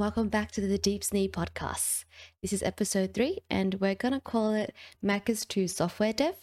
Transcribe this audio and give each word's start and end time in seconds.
welcome 0.00 0.30
back 0.30 0.50
to 0.50 0.62
the 0.62 0.78
Deep 0.78 1.02
Snee 1.02 1.30
podcast. 1.30 2.06
This 2.40 2.54
is 2.54 2.62
episode 2.62 3.12
three, 3.12 3.40
and 3.50 3.74
we're 3.82 3.94
gonna 3.94 4.18
call 4.18 4.54
it 4.54 4.72
Macca's 5.04 5.44
to 5.44 5.68
Software 5.68 6.14
Dev 6.14 6.36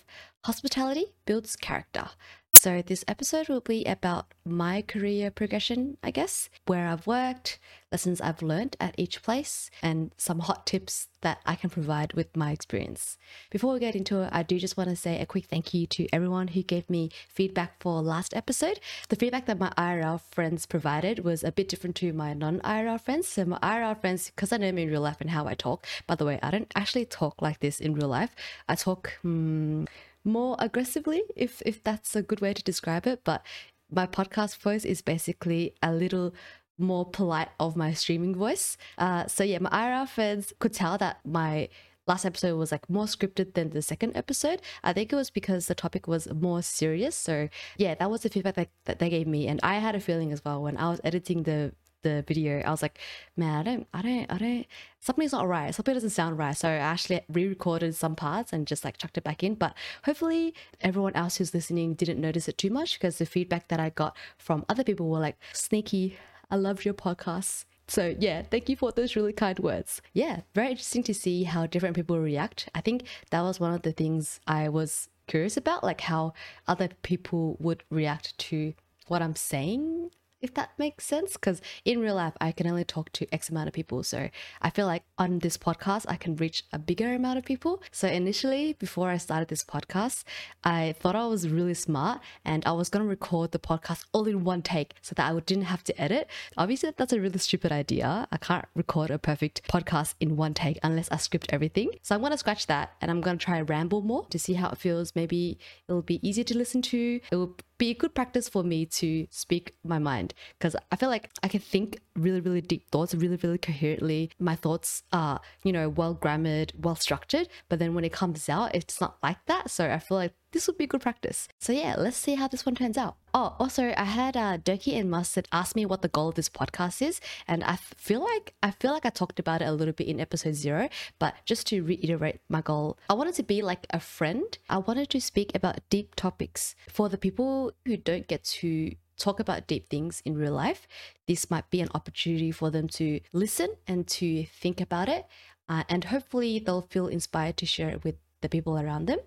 Hospitality 0.45 1.05
Builds 1.25 1.55
Character. 1.55 2.09
So, 2.57 2.81
this 2.81 3.05
episode 3.07 3.49
will 3.49 3.61
be 3.61 3.85
about 3.85 4.33
my 4.43 4.81
career 4.81 5.29
progression, 5.29 5.95
I 6.01 6.09
guess, 6.09 6.49
where 6.65 6.87
I've 6.87 7.05
worked, 7.05 7.59
lessons 7.91 8.19
I've 8.19 8.41
learned 8.41 8.75
at 8.79 8.95
each 8.97 9.21
place, 9.21 9.69
and 9.83 10.09
some 10.17 10.39
hot 10.39 10.65
tips 10.65 11.07
that 11.21 11.37
I 11.45 11.53
can 11.53 11.69
provide 11.69 12.13
with 12.13 12.35
my 12.35 12.49
experience. 12.49 13.19
Before 13.51 13.73
we 13.73 13.79
get 13.79 13.95
into 13.95 14.23
it, 14.23 14.29
I 14.31 14.41
do 14.41 14.57
just 14.57 14.75
want 14.75 14.89
to 14.89 14.95
say 14.95 15.19
a 15.19 15.27
quick 15.27 15.45
thank 15.45 15.71
you 15.75 15.85
to 15.85 16.07
everyone 16.11 16.47
who 16.47 16.63
gave 16.63 16.89
me 16.89 17.11
feedback 17.29 17.79
for 17.79 18.01
last 18.01 18.35
episode. 18.35 18.79
The 19.09 19.15
feedback 19.15 19.45
that 19.45 19.59
my 19.59 19.71
IRL 19.77 20.19
friends 20.19 20.65
provided 20.65 21.23
was 21.23 21.43
a 21.43 21.51
bit 21.51 21.69
different 21.69 21.95
to 21.97 22.11
my 22.11 22.33
non 22.33 22.59
IRL 22.61 22.99
friends. 22.99 23.27
So, 23.27 23.45
my 23.45 23.59
IRL 23.59 24.01
friends, 24.01 24.31
because 24.35 24.51
I 24.51 24.57
know 24.57 24.71
me 24.71 24.81
in 24.81 24.89
real 24.89 25.01
life 25.01 25.21
and 25.21 25.29
how 25.29 25.45
I 25.45 25.53
talk, 25.53 25.85
by 26.07 26.15
the 26.15 26.25
way, 26.25 26.39
I 26.41 26.49
don't 26.49 26.71
actually 26.75 27.05
talk 27.05 27.39
like 27.39 27.59
this 27.59 27.79
in 27.79 27.93
real 27.93 28.07
life. 28.07 28.35
I 28.67 28.73
talk. 28.73 29.13
Hmm, 29.21 29.85
more 30.23 30.55
aggressively, 30.59 31.23
if 31.35 31.61
if 31.65 31.83
that's 31.83 32.15
a 32.15 32.21
good 32.21 32.41
way 32.41 32.53
to 32.53 32.63
describe 32.63 33.07
it. 33.07 33.23
But 33.23 33.45
my 33.91 34.05
podcast 34.05 34.57
voice 34.57 34.85
is 34.85 35.01
basically 35.01 35.73
a 35.81 35.91
little 35.93 36.33
more 36.77 37.05
polite 37.05 37.49
of 37.59 37.75
my 37.75 37.93
streaming 37.93 38.35
voice. 38.35 38.77
Uh, 38.97 39.25
so 39.27 39.43
yeah, 39.43 39.59
my 39.59 39.69
IRL 39.69 40.07
fans 40.07 40.53
could 40.59 40.73
tell 40.73 40.97
that 40.97 41.19
my 41.25 41.69
last 42.07 42.25
episode 42.25 42.57
was 42.57 42.71
like 42.71 42.89
more 42.89 43.05
scripted 43.05 43.53
than 43.53 43.71
the 43.71 43.81
second 43.81 44.15
episode. 44.15 44.61
I 44.83 44.93
think 44.93 45.11
it 45.11 45.15
was 45.15 45.29
because 45.29 45.67
the 45.67 45.75
topic 45.75 46.07
was 46.07 46.31
more 46.33 46.61
serious. 46.61 47.15
So 47.15 47.49
yeah, 47.77 47.95
that 47.95 48.09
was 48.09 48.21
the 48.21 48.29
feedback 48.29 48.55
that, 48.55 48.69
that 48.85 48.99
they 48.99 49.09
gave 49.09 49.27
me. 49.27 49.47
And 49.47 49.59
I 49.63 49.75
had 49.75 49.95
a 49.95 49.99
feeling 49.99 50.31
as 50.31 50.43
well 50.43 50.61
when 50.61 50.77
I 50.77 50.89
was 50.89 51.01
editing 51.03 51.43
the 51.43 51.73
the 52.03 52.23
video, 52.27 52.61
I 52.61 52.71
was 52.71 52.81
like, 52.81 52.99
man, 53.35 53.59
I 53.59 53.63
don't, 53.63 53.87
I 53.93 54.01
don't, 54.01 54.31
I 54.31 54.37
don't, 54.37 54.65
something's 54.99 55.31
not 55.31 55.47
right. 55.47 55.73
Something 55.73 55.93
doesn't 55.93 56.11
sound 56.11 56.37
right. 56.37 56.55
So 56.55 56.69
I 56.69 56.73
actually 56.73 57.21
re 57.29 57.47
recorded 57.47 57.95
some 57.95 58.15
parts 58.15 58.53
and 58.53 58.67
just 58.67 58.85
like 58.85 58.97
chucked 58.97 59.17
it 59.17 59.23
back 59.23 59.43
in. 59.43 59.55
But 59.55 59.75
hopefully, 60.03 60.53
everyone 60.81 61.13
else 61.15 61.37
who's 61.37 61.53
listening 61.53 61.93
didn't 61.93 62.21
notice 62.21 62.47
it 62.47 62.57
too 62.57 62.69
much 62.69 62.99
because 62.99 63.17
the 63.17 63.25
feedback 63.25 63.67
that 63.69 63.79
I 63.79 63.89
got 63.89 64.15
from 64.37 64.65
other 64.69 64.83
people 64.83 65.09
were 65.09 65.19
like, 65.19 65.37
sneaky, 65.53 66.17
I 66.49 66.55
love 66.55 66.85
your 66.85 66.93
podcast. 66.93 67.65
So 67.87 68.15
yeah, 68.19 68.41
thank 68.41 68.67
you 68.67 68.75
for 68.75 68.91
those 68.91 69.15
really 69.15 69.33
kind 69.33 69.59
words. 69.59 70.01
Yeah, 70.13 70.41
very 70.53 70.71
interesting 70.71 71.03
to 71.03 71.13
see 71.13 71.43
how 71.43 71.67
different 71.67 71.95
people 71.95 72.19
react. 72.19 72.69
I 72.75 72.81
think 72.81 73.03
that 73.31 73.41
was 73.41 73.59
one 73.59 73.73
of 73.73 73.83
the 73.83 73.93
things 73.93 74.39
I 74.45 74.67
was 74.67 75.09
curious 75.27 75.55
about, 75.55 75.83
like 75.83 76.01
how 76.01 76.33
other 76.67 76.89
people 77.01 77.55
would 77.59 77.83
react 77.89 78.37
to 78.39 78.73
what 79.07 79.21
I'm 79.21 79.35
saying 79.35 80.11
if 80.41 80.53
that 80.53 80.71
makes 80.77 81.05
sense. 81.05 81.33
Because 81.33 81.61
in 81.85 81.99
real 81.99 82.15
life, 82.15 82.33
I 82.39 82.51
can 82.51 82.67
only 82.67 82.83
talk 82.83 83.11
to 83.13 83.27
X 83.33 83.49
amount 83.49 83.67
of 83.67 83.73
people. 83.73 84.03
So 84.03 84.29
I 84.61 84.69
feel 84.69 84.85
like 84.85 85.03
on 85.17 85.39
this 85.39 85.57
podcast, 85.57 86.05
I 86.07 86.15
can 86.15 86.35
reach 86.35 86.63
a 86.71 86.79
bigger 86.79 87.13
amount 87.13 87.37
of 87.37 87.45
people. 87.45 87.81
So 87.91 88.07
initially, 88.07 88.73
before 88.73 89.09
I 89.09 89.17
started 89.17 89.47
this 89.47 89.63
podcast, 89.63 90.23
I 90.63 90.95
thought 90.99 91.15
I 91.15 91.25
was 91.27 91.49
really 91.49 91.73
smart 91.73 92.21
and 92.45 92.65
I 92.65 92.71
was 92.71 92.89
going 92.89 93.03
to 93.03 93.09
record 93.09 93.51
the 93.51 93.59
podcast 93.59 94.05
all 94.13 94.27
in 94.27 94.43
one 94.43 94.61
take 94.61 94.93
so 95.01 95.13
that 95.15 95.31
I 95.31 95.39
didn't 95.39 95.65
have 95.65 95.83
to 95.85 96.01
edit. 96.01 96.29
Obviously, 96.57 96.93
that's 96.95 97.13
a 97.13 97.19
really 97.19 97.39
stupid 97.39 97.71
idea. 97.71 98.27
I 98.31 98.37
can't 98.37 98.65
record 98.75 99.11
a 99.11 99.17
perfect 99.17 99.61
podcast 99.67 100.15
in 100.19 100.35
one 100.35 100.53
take 100.53 100.79
unless 100.83 101.09
I 101.11 101.17
script 101.17 101.47
everything. 101.49 101.91
So 102.01 102.15
I'm 102.15 102.21
going 102.21 102.31
to 102.31 102.37
scratch 102.37 102.67
that 102.67 102.93
and 103.01 103.11
I'm 103.11 103.21
going 103.21 103.37
to 103.37 103.43
try 103.43 103.61
ramble 103.61 104.01
more 104.01 104.25
to 104.29 104.39
see 104.39 104.53
how 104.53 104.69
it 104.69 104.77
feels. 104.77 105.15
Maybe 105.15 105.57
it'll 105.87 106.01
be 106.01 106.25
easier 106.27 106.43
to 106.45 106.57
listen 106.57 106.81
to. 106.83 107.19
It 107.31 107.35
will 107.35 107.55
be 107.77 107.91
a 107.91 107.93
good 107.93 108.15
practice 108.15 108.49
for 108.49 108.63
me 108.63 108.85
to 108.85 109.27
speak 109.29 109.75
my 109.83 109.99
mind 109.99 110.33
because 110.57 110.75
I 110.91 110.95
feel 110.95 111.09
like 111.09 111.29
I 111.43 111.47
can 111.47 111.59
think 111.59 111.99
really, 112.15 112.41
really 112.41 112.61
deep 112.61 112.89
thoughts 112.89 113.13
really, 113.13 113.37
really 113.37 113.57
coherently. 113.57 114.31
My 114.39 114.55
thoughts 114.55 115.03
are, 115.13 115.39
you 115.63 115.71
know, 115.71 115.89
well 115.89 116.13
grammared, 116.13 116.73
well 116.77 116.95
structured, 116.95 117.47
but 117.69 117.79
then 117.79 117.93
when 117.93 118.03
it 118.03 118.11
comes 118.11 118.49
out, 118.49 118.73
it's 118.73 118.99
not 118.99 119.17
like 119.21 119.37
that. 119.45 119.69
So 119.69 119.89
I 119.89 119.99
feel 119.99 120.17
like 120.17 120.33
this 120.57 120.65
would 120.65 120.79
be 120.79 120.87
good 120.87 121.01
practice. 121.01 121.47
So 121.59 121.71
yeah, 121.71 121.93
let's 121.95 122.17
see 122.17 122.33
how 122.33 122.47
this 122.47 122.65
one 122.65 122.73
turns 122.73 122.97
out. 122.97 123.17
Oh, 123.31 123.55
also, 123.59 123.93
I 123.95 124.05
had 124.05 124.35
uh, 124.35 124.57
Doki 124.57 124.99
and 124.99 125.07
Mustard 125.07 125.47
ask 125.51 125.75
me 125.75 125.85
what 125.85 126.01
the 126.01 126.07
goal 126.07 126.29
of 126.29 126.33
this 126.33 126.49
podcast 126.49 126.99
is, 127.07 127.21
and 127.47 127.63
I 127.63 127.75
feel 127.75 128.23
like 128.23 128.55
I 128.63 128.71
feel 128.71 128.91
like 128.91 129.05
I 129.05 129.11
talked 129.11 129.39
about 129.39 129.61
it 129.61 129.65
a 129.67 129.71
little 129.71 129.93
bit 129.93 130.07
in 130.07 130.19
episode 130.19 130.55
zero. 130.55 130.89
But 131.19 131.35
just 131.45 131.67
to 131.67 131.83
reiterate 131.83 132.39
my 132.49 132.61
goal, 132.61 132.97
I 133.07 133.13
wanted 133.13 133.35
to 133.35 133.43
be 133.43 133.61
like 133.61 133.85
a 133.91 133.99
friend. 133.99 134.57
I 134.67 134.79
wanted 134.79 135.11
to 135.11 135.21
speak 135.21 135.51
about 135.53 135.87
deep 135.91 136.15
topics 136.15 136.73
for 136.89 137.07
the 137.07 137.19
people 137.19 137.73
who 137.85 137.95
don't 137.95 138.27
get 138.27 138.43
to 138.61 138.95
talk 139.15 139.39
about 139.39 139.67
deep 139.67 139.89
things 139.89 140.23
in 140.25 140.39
real 140.39 140.53
life. 140.53 140.87
This 141.27 141.51
might 141.51 141.69
be 141.69 141.81
an 141.81 141.89
opportunity 141.93 142.51
for 142.51 142.71
them 142.71 142.87
to 142.97 143.19
listen 143.31 143.75
and 143.85 144.07
to 144.07 144.45
think 144.45 144.81
about 144.81 145.07
it. 145.07 145.27
Uh, 145.69 145.83
and 145.87 146.05
hopefully, 146.05 146.57
they'll 146.57 146.89
feel 146.89 147.07
inspired 147.07 147.57
to 147.57 147.67
share 147.67 147.89
it 147.89 148.03
with 148.03 148.15
the 148.41 148.49
people 148.49 148.79
around 148.79 149.07
them. 149.07 149.19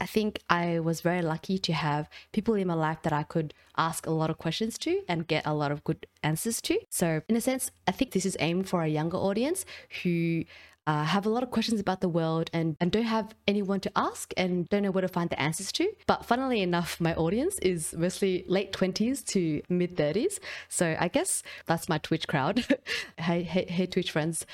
I 0.00 0.06
think 0.06 0.40
I 0.50 0.80
was 0.80 1.00
very 1.00 1.22
lucky 1.22 1.58
to 1.58 1.72
have 1.72 2.08
people 2.32 2.54
in 2.54 2.68
my 2.68 2.74
life 2.74 3.02
that 3.02 3.12
I 3.12 3.22
could 3.22 3.54
ask 3.76 4.06
a 4.06 4.10
lot 4.10 4.30
of 4.30 4.38
questions 4.38 4.76
to 4.78 5.02
and 5.08 5.26
get 5.26 5.46
a 5.46 5.54
lot 5.54 5.72
of 5.72 5.84
good 5.84 6.06
answers 6.22 6.60
to. 6.62 6.78
So, 6.90 7.22
in 7.28 7.36
a 7.36 7.40
sense, 7.40 7.70
I 7.86 7.92
think 7.92 8.12
this 8.12 8.26
is 8.26 8.36
aimed 8.40 8.68
for 8.68 8.82
a 8.82 8.88
younger 8.88 9.16
audience 9.16 9.64
who 10.02 10.44
uh, 10.86 11.02
have 11.02 11.26
a 11.26 11.28
lot 11.28 11.42
of 11.42 11.50
questions 11.50 11.80
about 11.80 12.00
the 12.00 12.08
world 12.08 12.48
and, 12.52 12.76
and 12.80 12.92
don't 12.92 13.04
have 13.04 13.34
anyone 13.48 13.80
to 13.80 13.90
ask 13.96 14.32
and 14.36 14.68
don't 14.68 14.82
know 14.82 14.90
where 14.90 15.02
to 15.02 15.08
find 15.08 15.30
the 15.30 15.40
answers 15.40 15.72
to. 15.72 15.90
But 16.06 16.24
funnily 16.24 16.62
enough, 16.62 17.00
my 17.00 17.14
audience 17.14 17.58
is 17.58 17.94
mostly 17.96 18.44
late 18.46 18.72
20s 18.72 19.24
to 19.26 19.62
mid 19.68 19.96
30s. 19.96 20.38
So 20.68 20.96
I 20.98 21.08
guess 21.08 21.42
that's 21.66 21.88
my 21.88 21.98
Twitch 21.98 22.28
crowd. 22.28 22.64
hey, 23.18 23.42
hey, 23.42 23.66
hey, 23.68 23.86
Twitch 23.86 24.12
friends. 24.12 24.46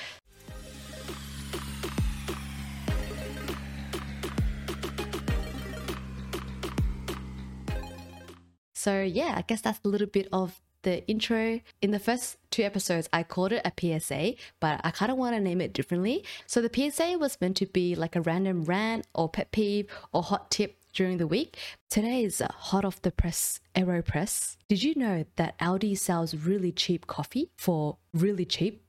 So, 8.83 9.01
yeah, 9.01 9.35
I 9.37 9.43
guess 9.43 9.61
that's 9.61 9.79
a 9.85 9.89
little 9.89 10.09
bit 10.09 10.27
of 10.33 10.61
the 10.83 11.07
intro. 11.07 11.61
In 11.81 11.93
the 11.93 12.01
first 12.01 12.37
two 12.51 12.65
episodes, 12.65 13.09
I 13.13 13.23
called 13.23 13.53
it 13.53 13.65
a 13.65 13.73
PSA, 13.79 14.35
but 14.59 14.81
I 14.83 14.91
kind 14.91 15.13
of 15.13 15.19
want 15.19 15.37
to 15.37 15.41
name 15.41 15.61
it 15.61 15.73
differently. 15.73 16.25
So, 16.49 16.61
the 16.61 16.91
PSA 16.91 17.17
was 17.17 17.41
meant 17.41 17.57
to 17.59 17.67
be 17.67 17.95
like 17.95 18.17
a 18.17 18.21
random 18.21 18.65
rant 18.65 19.07
or 19.15 19.29
pet 19.29 19.53
peeve 19.53 19.87
or 20.13 20.25
hot 20.25 20.51
tip 20.51 20.79
during 20.93 21.19
the 21.19 21.29
week. 21.29 21.59
Today 21.91 22.25
is 22.25 22.43
hot 22.51 22.85
off 22.85 23.01
the 23.03 23.13
press 23.13 23.61
AeroPress. 23.77 24.57
Did 24.69 24.83
you 24.83 24.97
know 24.97 25.27
that 25.37 25.57
Aldi 25.61 25.97
sells 25.97 26.35
really 26.35 26.73
cheap 26.73 27.07
coffee 27.07 27.53
for 27.57 27.99
really 28.13 28.45
cheap? 28.45 28.82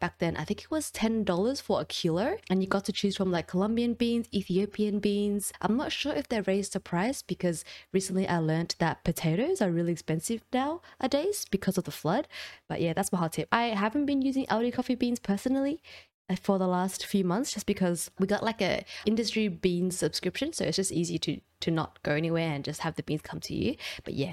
Back 0.00 0.18
then. 0.18 0.36
I 0.36 0.44
think 0.44 0.62
it 0.62 0.70
was 0.70 0.90
$10 0.90 1.62
for 1.62 1.80
a 1.80 1.84
kilo, 1.84 2.36
and 2.48 2.62
you 2.62 2.68
got 2.68 2.84
to 2.86 2.92
choose 2.92 3.16
from 3.16 3.30
like 3.30 3.46
Colombian 3.46 3.94
beans, 3.94 4.28
Ethiopian 4.34 4.98
beans. 4.98 5.52
I'm 5.60 5.76
not 5.76 5.92
sure 5.92 6.12
if 6.12 6.28
they 6.28 6.40
raised 6.40 6.72
the 6.72 6.80
price 6.80 7.22
because 7.22 7.64
recently 7.92 8.26
I 8.26 8.38
learned 8.38 8.74
that 8.78 9.04
potatoes 9.04 9.62
are 9.62 9.70
really 9.70 9.92
expensive 9.92 10.42
nowadays 10.52 11.46
because 11.50 11.78
of 11.78 11.84
the 11.84 11.90
flood. 11.90 12.26
But 12.68 12.80
yeah, 12.80 12.94
that's 12.94 13.12
my 13.12 13.18
hot 13.18 13.34
tip. 13.34 13.48
I 13.52 13.68
haven't 13.68 14.06
been 14.06 14.22
using 14.22 14.46
Aldi 14.46 14.72
coffee 14.72 14.94
beans 14.94 15.20
personally 15.20 15.82
uh, 16.30 16.36
for 16.36 16.58
the 16.58 16.66
last 16.66 17.04
few 17.04 17.24
months 17.24 17.52
just 17.52 17.66
because 17.66 18.10
we 18.18 18.26
got 18.26 18.42
like 18.42 18.62
a 18.62 18.84
industry 19.04 19.48
beans 19.48 19.98
subscription 19.98 20.52
so 20.52 20.64
it's 20.64 20.76
just 20.76 20.92
easy 20.92 21.18
to 21.18 21.40
to 21.60 21.70
not 21.70 22.00
go 22.02 22.12
anywhere 22.12 22.48
and 22.50 22.64
just 22.64 22.80
have 22.80 22.94
the 22.94 23.02
beans 23.02 23.20
come 23.20 23.40
to 23.40 23.54
you 23.54 23.74
but 24.04 24.14
yeah 24.14 24.32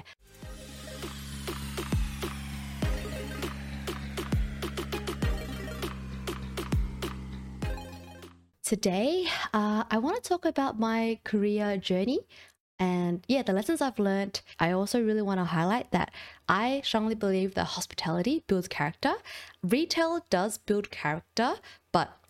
Today, 8.68 9.24
uh, 9.54 9.84
I 9.90 9.96
want 9.96 10.22
to 10.22 10.28
talk 10.28 10.44
about 10.44 10.78
my 10.78 11.18
career 11.24 11.78
journey 11.78 12.20
and 12.78 13.24
yeah, 13.26 13.40
the 13.40 13.54
lessons 13.54 13.80
I've 13.80 13.98
learned. 13.98 14.42
I 14.60 14.72
also 14.72 15.02
really 15.02 15.22
want 15.22 15.40
to 15.40 15.44
highlight 15.44 15.90
that 15.92 16.12
I 16.50 16.82
strongly 16.84 17.14
believe 17.14 17.54
that 17.54 17.64
hospitality 17.64 18.44
builds 18.46 18.68
character. 18.68 19.14
Retail 19.62 20.26
does 20.28 20.58
build 20.58 20.90
character, 20.90 21.54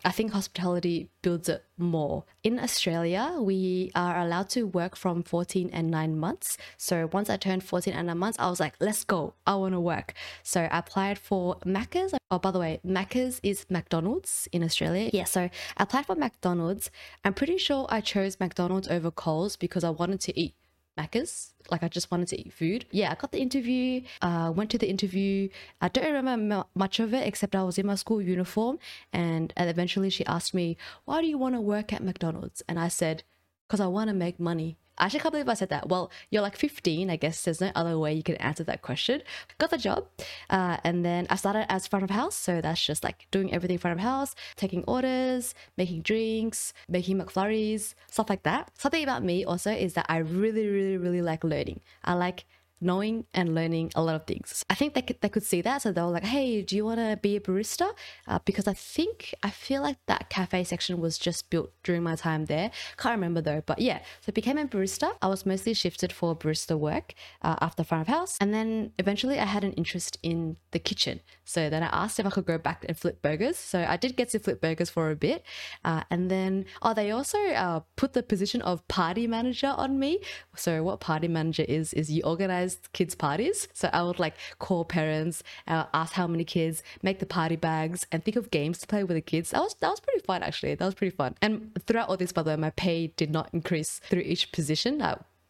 I 0.05 0.11
think 0.11 0.31
hospitality 0.31 1.09
builds 1.21 1.49
it 1.49 1.65
more. 1.77 2.23
In 2.41 2.57
Australia, 2.57 3.35
we 3.39 3.91
are 3.95 4.17
allowed 4.19 4.49
to 4.51 4.63
work 4.63 4.95
from 4.95 5.23
14 5.23 5.69
and 5.73 5.91
9 5.91 6.17
months. 6.17 6.57
So 6.77 7.09
once 7.11 7.29
I 7.29 7.35
turned 7.35 7.65
14 7.65 7.93
and 7.93 8.07
9 8.07 8.17
months, 8.17 8.39
I 8.39 8.49
was 8.49 8.61
like, 8.61 8.75
let's 8.79 9.03
go. 9.03 9.33
I 9.45 9.55
want 9.55 9.73
to 9.73 9.79
work. 9.79 10.13
So 10.41 10.61
I 10.61 10.79
applied 10.79 11.19
for 11.19 11.57
Macca's. 11.65 12.13
Oh, 12.31 12.39
by 12.39 12.51
the 12.51 12.59
way, 12.59 12.79
Macca's 12.85 13.41
is 13.43 13.65
McDonald's 13.69 14.47
in 14.53 14.63
Australia. 14.63 15.09
Yeah, 15.11 15.25
so 15.25 15.41
I 15.41 15.51
applied 15.83 16.05
for 16.05 16.15
McDonald's. 16.15 16.89
I'm 17.25 17.33
pretty 17.33 17.57
sure 17.57 17.85
I 17.89 17.99
chose 17.99 18.39
McDonald's 18.39 18.87
over 18.87 19.11
Coles 19.11 19.57
because 19.57 19.83
I 19.83 19.89
wanted 19.89 20.21
to 20.21 20.39
eat 20.39 20.55
Macca's. 20.99 21.53
Like 21.71 21.83
I 21.83 21.87
just 21.87 22.09
wanted 22.11 22.27
to 22.29 22.39
eat 22.39 22.51
food. 22.51 22.85
Yeah, 22.91 23.11
I 23.11 23.15
got 23.15 23.31
the 23.31 23.39
interview, 23.39 24.01
uh, 24.21 24.51
went 24.55 24.71
to 24.71 24.77
the 24.77 24.89
interview. 24.89 25.49
I 25.81 25.87
don't 25.87 26.13
remember 26.13 26.65
much 26.73 26.99
of 26.99 27.13
it 27.13 27.27
except 27.27 27.55
I 27.55 27.63
was 27.63 27.77
in 27.77 27.85
my 27.85 27.95
school 27.95 28.21
uniform 28.21 28.79
and, 29.13 29.53
and 29.55 29.69
eventually 29.69 30.09
she 30.09 30.25
asked 30.25 30.53
me, 30.53 30.77
why 31.05 31.21
do 31.21 31.27
you 31.27 31.37
want 31.37 31.55
to 31.55 31.61
work 31.61 31.93
at 31.93 32.03
McDonald's? 32.03 32.63
And 32.67 32.79
I 32.79 32.87
said, 32.87 33.23
because 33.67 33.79
I 33.79 33.87
want 33.87 34.07
to 34.09 34.15
make 34.15 34.39
money. 34.39 34.77
I 34.99 35.05
actually 35.05 35.21
can't 35.21 35.31
believe 35.31 35.49
I 35.49 35.53
said 35.53 35.69
that. 35.69 35.89
Well, 35.89 36.11
you're 36.29 36.41
like 36.41 36.57
15. 36.57 37.09
I 37.09 37.15
guess 37.15 37.43
there's 37.43 37.61
no 37.61 37.71
other 37.75 37.97
way 37.97 38.13
you 38.13 38.23
can 38.23 38.35
answer 38.35 38.63
that 38.65 38.81
question. 38.81 39.21
Got 39.57 39.69
the 39.69 39.77
job. 39.77 40.07
Uh, 40.49 40.77
and 40.83 41.05
then 41.05 41.27
I 41.29 41.35
started 41.35 41.71
as 41.71 41.87
front 41.87 42.03
of 42.03 42.09
house. 42.09 42.35
So 42.35 42.61
that's 42.61 42.83
just 42.85 43.03
like 43.03 43.27
doing 43.31 43.53
everything 43.53 43.77
front 43.77 43.97
of 43.99 44.03
house, 44.03 44.35
taking 44.55 44.83
orders, 44.85 45.55
making 45.77 46.01
drinks, 46.01 46.73
making 46.87 47.17
McFlurries, 47.19 47.93
stuff 48.11 48.29
like 48.29 48.43
that. 48.43 48.71
Something 48.77 49.03
about 49.03 49.23
me 49.23 49.45
also 49.45 49.71
is 49.71 49.93
that 49.93 50.05
I 50.09 50.17
really, 50.17 50.67
really, 50.67 50.97
really 50.97 51.21
like 51.21 51.43
learning. 51.43 51.79
I 52.03 52.13
like 52.13 52.45
knowing 52.81 53.25
and 53.33 53.55
learning 53.55 53.91
a 53.95 54.01
lot 54.01 54.15
of 54.15 54.25
things. 54.25 54.65
I 54.69 54.75
think 54.75 54.93
they 54.93 55.01
could, 55.01 55.21
they 55.21 55.29
could 55.29 55.43
see 55.43 55.61
that. 55.61 55.81
So 55.81 55.91
they 55.91 56.01
were 56.01 56.07
like, 56.07 56.25
hey, 56.25 56.61
do 56.61 56.75
you 56.75 56.85
want 56.85 56.99
to 56.99 57.17
be 57.21 57.35
a 57.35 57.39
barista? 57.39 57.91
Uh, 58.27 58.39
because 58.45 58.67
I 58.67 58.73
think, 58.73 59.33
I 59.43 59.49
feel 59.49 59.81
like 59.81 59.97
that 60.07 60.29
cafe 60.29 60.63
section 60.63 60.99
was 60.99 61.17
just 61.17 61.49
built 61.49 61.71
during 61.83 62.03
my 62.03 62.15
time 62.15 62.45
there. 62.45 62.71
Can't 62.97 63.13
remember 63.13 63.41
though. 63.41 63.61
But 63.65 63.79
yeah, 63.79 63.99
so 64.21 64.29
I 64.29 64.31
became 64.31 64.57
a 64.57 64.65
barista. 64.65 65.13
I 65.21 65.27
was 65.27 65.45
mostly 65.45 65.73
shifted 65.73 66.13
for 66.13 66.35
barista 66.35 66.77
work 66.77 67.13
uh, 67.41 67.55
after 67.61 67.83
front 67.83 68.07
of 68.07 68.13
house. 68.13 68.37
And 68.39 68.53
then 68.53 68.91
eventually 68.97 69.39
I 69.39 69.45
had 69.45 69.63
an 69.63 69.73
interest 69.73 70.17
in 70.23 70.57
the 70.71 70.79
kitchen. 70.79 71.21
So 71.45 71.69
then 71.69 71.83
I 71.83 71.87
asked 71.87 72.19
if 72.19 72.25
I 72.25 72.29
could 72.29 72.45
go 72.45 72.57
back 72.57 72.85
and 72.87 72.97
flip 72.97 73.21
burgers. 73.21 73.57
So 73.57 73.85
I 73.87 73.97
did 73.97 74.15
get 74.15 74.29
to 74.29 74.39
flip 74.39 74.61
burgers 74.61 74.89
for 74.89 75.11
a 75.11 75.15
bit. 75.15 75.43
Uh, 75.83 76.03
and 76.09 76.29
then, 76.29 76.65
oh, 76.81 76.93
they 76.93 77.11
also 77.11 77.37
uh, 77.49 77.81
put 77.95 78.13
the 78.13 78.23
position 78.23 78.61
of 78.61 78.87
party 78.87 79.27
manager 79.27 79.73
on 79.75 79.99
me. 79.99 80.19
So 80.55 80.83
what 80.83 80.99
party 80.99 81.27
manager 81.27 81.65
is, 81.67 81.93
is 81.93 82.11
you 82.11 82.23
organize 82.23 82.68
organized 82.69 82.93
kids' 82.93 83.15
parties. 83.15 83.67
So 83.73 83.89
I 83.93 84.03
would 84.03 84.19
like 84.19 84.35
call 84.59 84.85
parents, 84.85 85.43
uh, 85.67 85.85
ask 85.93 86.13
how 86.13 86.27
many 86.27 86.43
kids, 86.43 86.83
make 87.01 87.19
the 87.19 87.25
party 87.25 87.55
bags, 87.55 88.05
and 88.11 88.23
think 88.23 88.37
of 88.37 88.51
games 88.51 88.79
to 88.79 88.87
play 88.87 89.03
with 89.03 89.15
the 89.15 89.21
kids. 89.21 89.51
That 89.51 89.61
was 89.61 89.75
that 89.79 89.89
was 89.89 89.99
pretty 89.99 90.25
fun 90.25 90.43
actually. 90.43 90.75
That 90.75 90.85
was 90.85 90.95
pretty 90.95 91.15
fun. 91.15 91.35
And 91.41 91.71
throughout 91.85 92.09
all 92.09 92.17
this, 92.17 92.31
by 92.31 92.43
the 92.43 92.51
way, 92.51 92.55
my 92.57 92.71
pay 92.71 93.07
did 93.17 93.31
not 93.31 93.49
increase 93.53 93.99
through 94.09 94.21
each 94.21 94.51
position. 94.51 95.03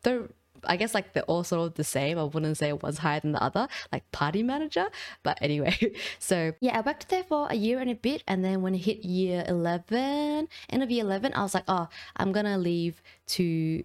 Though 0.03 0.29
I 0.65 0.75
guess 0.75 0.93
like 0.93 1.13
they're 1.13 1.31
all 1.31 1.43
sort 1.45 1.67
of 1.67 1.75
the 1.75 1.85
same. 1.85 2.17
I 2.17 2.23
wouldn't 2.23 2.57
say 2.57 2.73
one's 2.73 2.97
higher 2.97 3.21
than 3.21 3.31
the 3.31 3.41
other, 3.41 3.67
like 3.93 4.03
party 4.11 4.43
manager. 4.43 4.87
But 5.23 5.37
anyway, 5.41 5.75
so 6.19 6.53
yeah, 6.59 6.77
I 6.77 6.81
worked 6.81 7.07
there 7.09 7.23
for 7.23 7.47
a 7.49 7.55
year 7.55 7.79
and 7.79 7.89
a 7.89 7.95
bit. 7.95 8.23
And 8.27 8.43
then 8.43 8.61
when 8.61 8.75
it 8.75 8.79
hit 8.79 9.05
year 9.05 9.45
11, 9.47 10.47
end 10.69 10.83
of 10.83 10.91
year 10.91 11.03
11, 11.03 11.33
I 11.33 11.43
was 11.43 11.53
like, 11.53 11.63
oh, 11.67 11.87
I'm 12.17 12.33
to 12.33 12.57
leave 12.57 13.01
to 13.39 13.83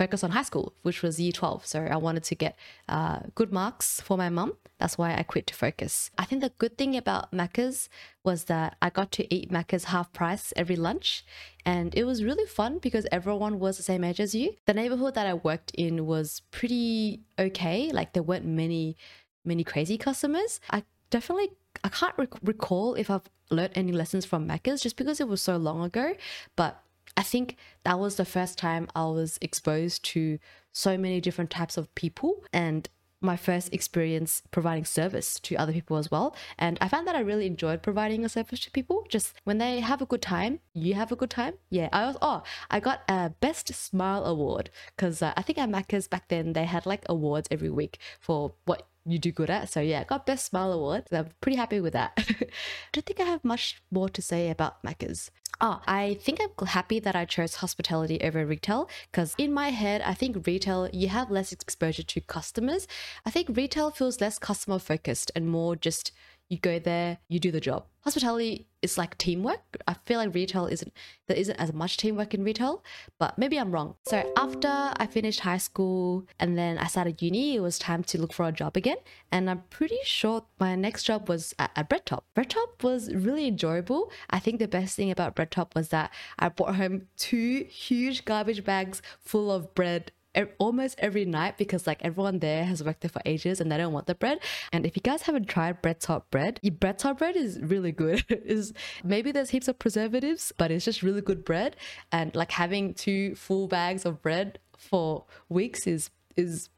focus 0.00 0.24
on 0.24 0.30
high 0.30 0.48
school, 0.50 0.72
which 0.80 1.02
was 1.02 1.20
year 1.20 1.30
12. 1.30 1.66
So 1.66 1.78
I 1.96 1.98
wanted 2.06 2.24
to 2.24 2.34
get 2.34 2.56
uh, 2.88 3.20
good 3.34 3.52
marks 3.52 4.00
for 4.00 4.16
my 4.16 4.30
mum. 4.30 4.54
That's 4.78 4.96
why 4.96 5.14
I 5.14 5.22
quit 5.22 5.46
to 5.48 5.54
focus. 5.54 6.10
I 6.16 6.24
think 6.24 6.40
the 6.40 6.52
good 6.62 6.78
thing 6.78 6.96
about 6.96 7.32
Macca's 7.32 7.90
was 8.24 8.44
that 8.44 8.78
I 8.80 8.88
got 8.88 9.12
to 9.18 9.34
eat 9.34 9.52
Macca's 9.56 9.84
half 9.84 10.10
price 10.14 10.54
every 10.56 10.76
lunch. 10.76 11.22
And 11.66 11.94
it 11.94 12.04
was 12.04 12.24
really 12.24 12.46
fun 12.46 12.78
because 12.78 13.06
everyone 13.12 13.58
was 13.58 13.76
the 13.76 13.82
same 13.82 14.02
age 14.02 14.20
as 14.20 14.34
you. 14.34 14.54
The 14.64 14.72
neighborhood 14.72 15.14
that 15.16 15.26
I 15.26 15.34
worked 15.34 15.70
in 15.74 16.06
was 16.06 16.40
pretty 16.50 17.20
okay. 17.38 17.92
Like 17.92 18.14
there 18.14 18.22
weren't 18.22 18.46
many, 18.46 18.96
many 19.44 19.64
crazy 19.64 19.98
customers. 19.98 20.60
I 20.70 20.82
definitely 21.10 21.50
I 21.84 21.90
can't 21.90 22.16
rec- 22.16 22.42
recall 22.42 22.94
if 22.94 23.10
I've 23.10 23.28
learned 23.50 23.74
any 23.74 23.92
lessons 23.92 24.24
from 24.24 24.48
Macca's 24.48 24.80
just 24.80 24.96
because 24.96 25.20
it 25.20 25.28
was 25.28 25.42
so 25.42 25.58
long 25.58 25.84
ago. 25.84 26.14
But 26.56 26.82
I 27.16 27.22
think 27.22 27.56
that 27.84 27.98
was 27.98 28.16
the 28.16 28.24
first 28.24 28.58
time 28.58 28.88
I 28.94 29.04
was 29.06 29.38
exposed 29.40 30.04
to 30.06 30.38
so 30.72 30.96
many 30.96 31.20
different 31.20 31.50
types 31.50 31.76
of 31.76 31.92
people 31.94 32.44
and 32.52 32.88
my 33.20 33.36
first 33.36 33.72
experience 33.72 34.42
providing 34.50 34.84
service 34.84 35.38
to 35.40 35.56
other 35.56 35.72
people 35.72 35.96
as 35.96 36.10
well. 36.10 36.34
And 36.58 36.78
I 36.80 36.88
found 36.88 37.06
that 37.06 37.14
I 37.16 37.20
really 37.20 37.46
enjoyed 37.46 37.82
providing 37.82 38.24
a 38.24 38.28
service 38.28 38.60
to 38.60 38.70
people. 38.70 39.04
Just 39.08 39.34
when 39.44 39.58
they 39.58 39.80
have 39.80 40.00
a 40.00 40.06
good 40.06 40.22
time, 40.22 40.60
you 40.72 40.94
have 40.94 41.12
a 41.12 41.16
good 41.16 41.30
time. 41.30 41.54
Yeah, 41.68 41.88
I 41.92 42.06
was, 42.06 42.16
oh, 42.22 42.42
I 42.70 42.80
got 42.80 43.02
a 43.08 43.30
Best 43.40 43.74
Smile 43.74 44.24
Award 44.24 44.70
because 44.96 45.20
uh, 45.20 45.34
I 45.36 45.42
think 45.42 45.58
at 45.58 45.68
Macca's 45.68 46.08
back 46.08 46.28
then 46.28 46.54
they 46.54 46.64
had 46.64 46.86
like 46.86 47.04
awards 47.08 47.48
every 47.50 47.70
week 47.70 47.98
for 48.18 48.54
what 48.64 48.86
you 49.04 49.18
do 49.18 49.32
good 49.32 49.50
at. 49.50 49.68
So 49.68 49.80
yeah, 49.80 50.00
I 50.00 50.04
got 50.04 50.26
Best 50.26 50.46
Smile 50.46 50.72
Award. 50.72 51.04
So 51.10 51.18
I'm 51.18 51.28
pretty 51.40 51.56
happy 51.56 51.80
with 51.80 51.92
that. 51.92 52.12
I 52.16 52.46
don't 52.92 53.04
think 53.04 53.20
I 53.20 53.24
have 53.24 53.44
much 53.44 53.82
more 53.90 54.08
to 54.08 54.22
say 54.22 54.50
about 54.50 54.82
Macca's. 54.82 55.30
Oh, 55.62 55.82
I 55.86 56.14
think 56.22 56.38
I'm 56.40 56.66
happy 56.68 57.00
that 57.00 57.14
I 57.14 57.26
chose 57.26 57.56
hospitality 57.56 58.18
over 58.22 58.46
retail 58.46 58.88
because 59.10 59.34
in 59.36 59.52
my 59.52 59.68
head, 59.68 60.00
I 60.00 60.14
think 60.14 60.46
retail, 60.46 60.88
you 60.90 61.08
have 61.08 61.30
less 61.30 61.52
exposure 61.52 62.02
to 62.02 62.20
customers. 62.22 62.88
I 63.26 63.30
think 63.30 63.54
retail 63.54 63.90
feels 63.90 64.22
less 64.22 64.38
customer 64.38 64.78
focused 64.78 65.30
and 65.34 65.50
more 65.50 65.76
just 65.76 66.12
you 66.50 66.58
go 66.58 66.78
there, 66.78 67.18
you 67.28 67.38
do 67.38 67.50
the 67.50 67.60
job. 67.60 67.86
Hospitality 68.00 68.66
is 68.82 68.98
like 68.98 69.16
teamwork. 69.18 69.60
I 69.86 69.94
feel 70.06 70.18
like 70.18 70.34
retail 70.34 70.66
isn't 70.66 70.92
there 71.28 71.36
isn't 71.36 71.56
as 71.56 71.72
much 71.72 71.96
teamwork 71.96 72.34
in 72.34 72.42
retail, 72.42 72.82
but 73.18 73.38
maybe 73.38 73.56
I'm 73.56 73.70
wrong. 73.70 73.94
So 74.06 74.32
after 74.36 74.68
I 74.68 75.06
finished 75.06 75.40
high 75.40 75.58
school 75.58 76.26
and 76.40 76.58
then 76.58 76.76
I 76.78 76.86
started 76.86 77.22
uni, 77.22 77.56
it 77.56 77.60
was 77.60 77.78
time 77.78 78.02
to 78.04 78.20
look 78.20 78.32
for 78.32 78.46
a 78.48 78.52
job 78.52 78.76
again. 78.76 78.96
And 79.30 79.48
I'm 79.48 79.62
pretty 79.70 79.98
sure 80.02 80.44
my 80.58 80.74
next 80.74 81.04
job 81.04 81.28
was 81.28 81.54
at, 81.58 81.70
at 81.76 81.88
Bread 81.88 82.06
Top. 82.06 82.24
Bread 82.34 82.50
Top 82.50 82.82
was 82.82 83.14
really 83.14 83.46
enjoyable. 83.46 84.10
I 84.30 84.40
think 84.40 84.58
the 84.58 84.68
best 84.68 84.96
thing 84.96 85.10
about 85.10 85.36
Bread 85.36 85.52
Top 85.52 85.76
was 85.76 85.90
that 85.90 86.10
I 86.38 86.48
brought 86.48 86.74
home 86.76 87.02
two 87.16 87.64
huge 87.70 88.24
garbage 88.24 88.64
bags 88.64 89.02
full 89.20 89.52
of 89.52 89.74
bread 89.74 90.10
almost 90.58 90.94
every 90.98 91.24
night 91.24 91.58
because 91.58 91.86
like 91.86 92.02
everyone 92.04 92.38
there 92.38 92.64
has 92.64 92.82
worked 92.82 93.00
there 93.00 93.08
for 93.08 93.22
ages 93.24 93.60
and 93.60 93.70
they 93.70 93.76
don't 93.76 93.92
want 93.92 94.06
the 94.06 94.14
bread. 94.14 94.38
And 94.72 94.86
if 94.86 94.96
you 94.96 95.02
guys 95.02 95.22
haven't 95.22 95.48
tried 95.48 95.82
bread 95.82 96.00
top 96.00 96.30
bread, 96.30 96.60
bread 96.78 96.98
top 96.98 97.18
bread 97.18 97.36
is 97.36 97.58
really 97.60 97.92
good. 97.92 98.24
is 98.30 98.72
maybe 99.02 99.32
there's 99.32 99.50
heaps 99.50 99.68
of 99.68 99.78
preservatives, 99.78 100.52
but 100.56 100.70
it's 100.70 100.84
just 100.84 101.02
really 101.02 101.20
good 101.20 101.44
bread. 101.44 101.76
And 102.12 102.34
like 102.34 102.52
having 102.52 102.94
two 102.94 103.34
full 103.34 103.68
bags 103.68 104.04
of 104.04 104.22
bread 104.22 104.58
for 104.76 105.24
weeks 105.48 105.86
is 105.86 106.10
is 106.36 106.68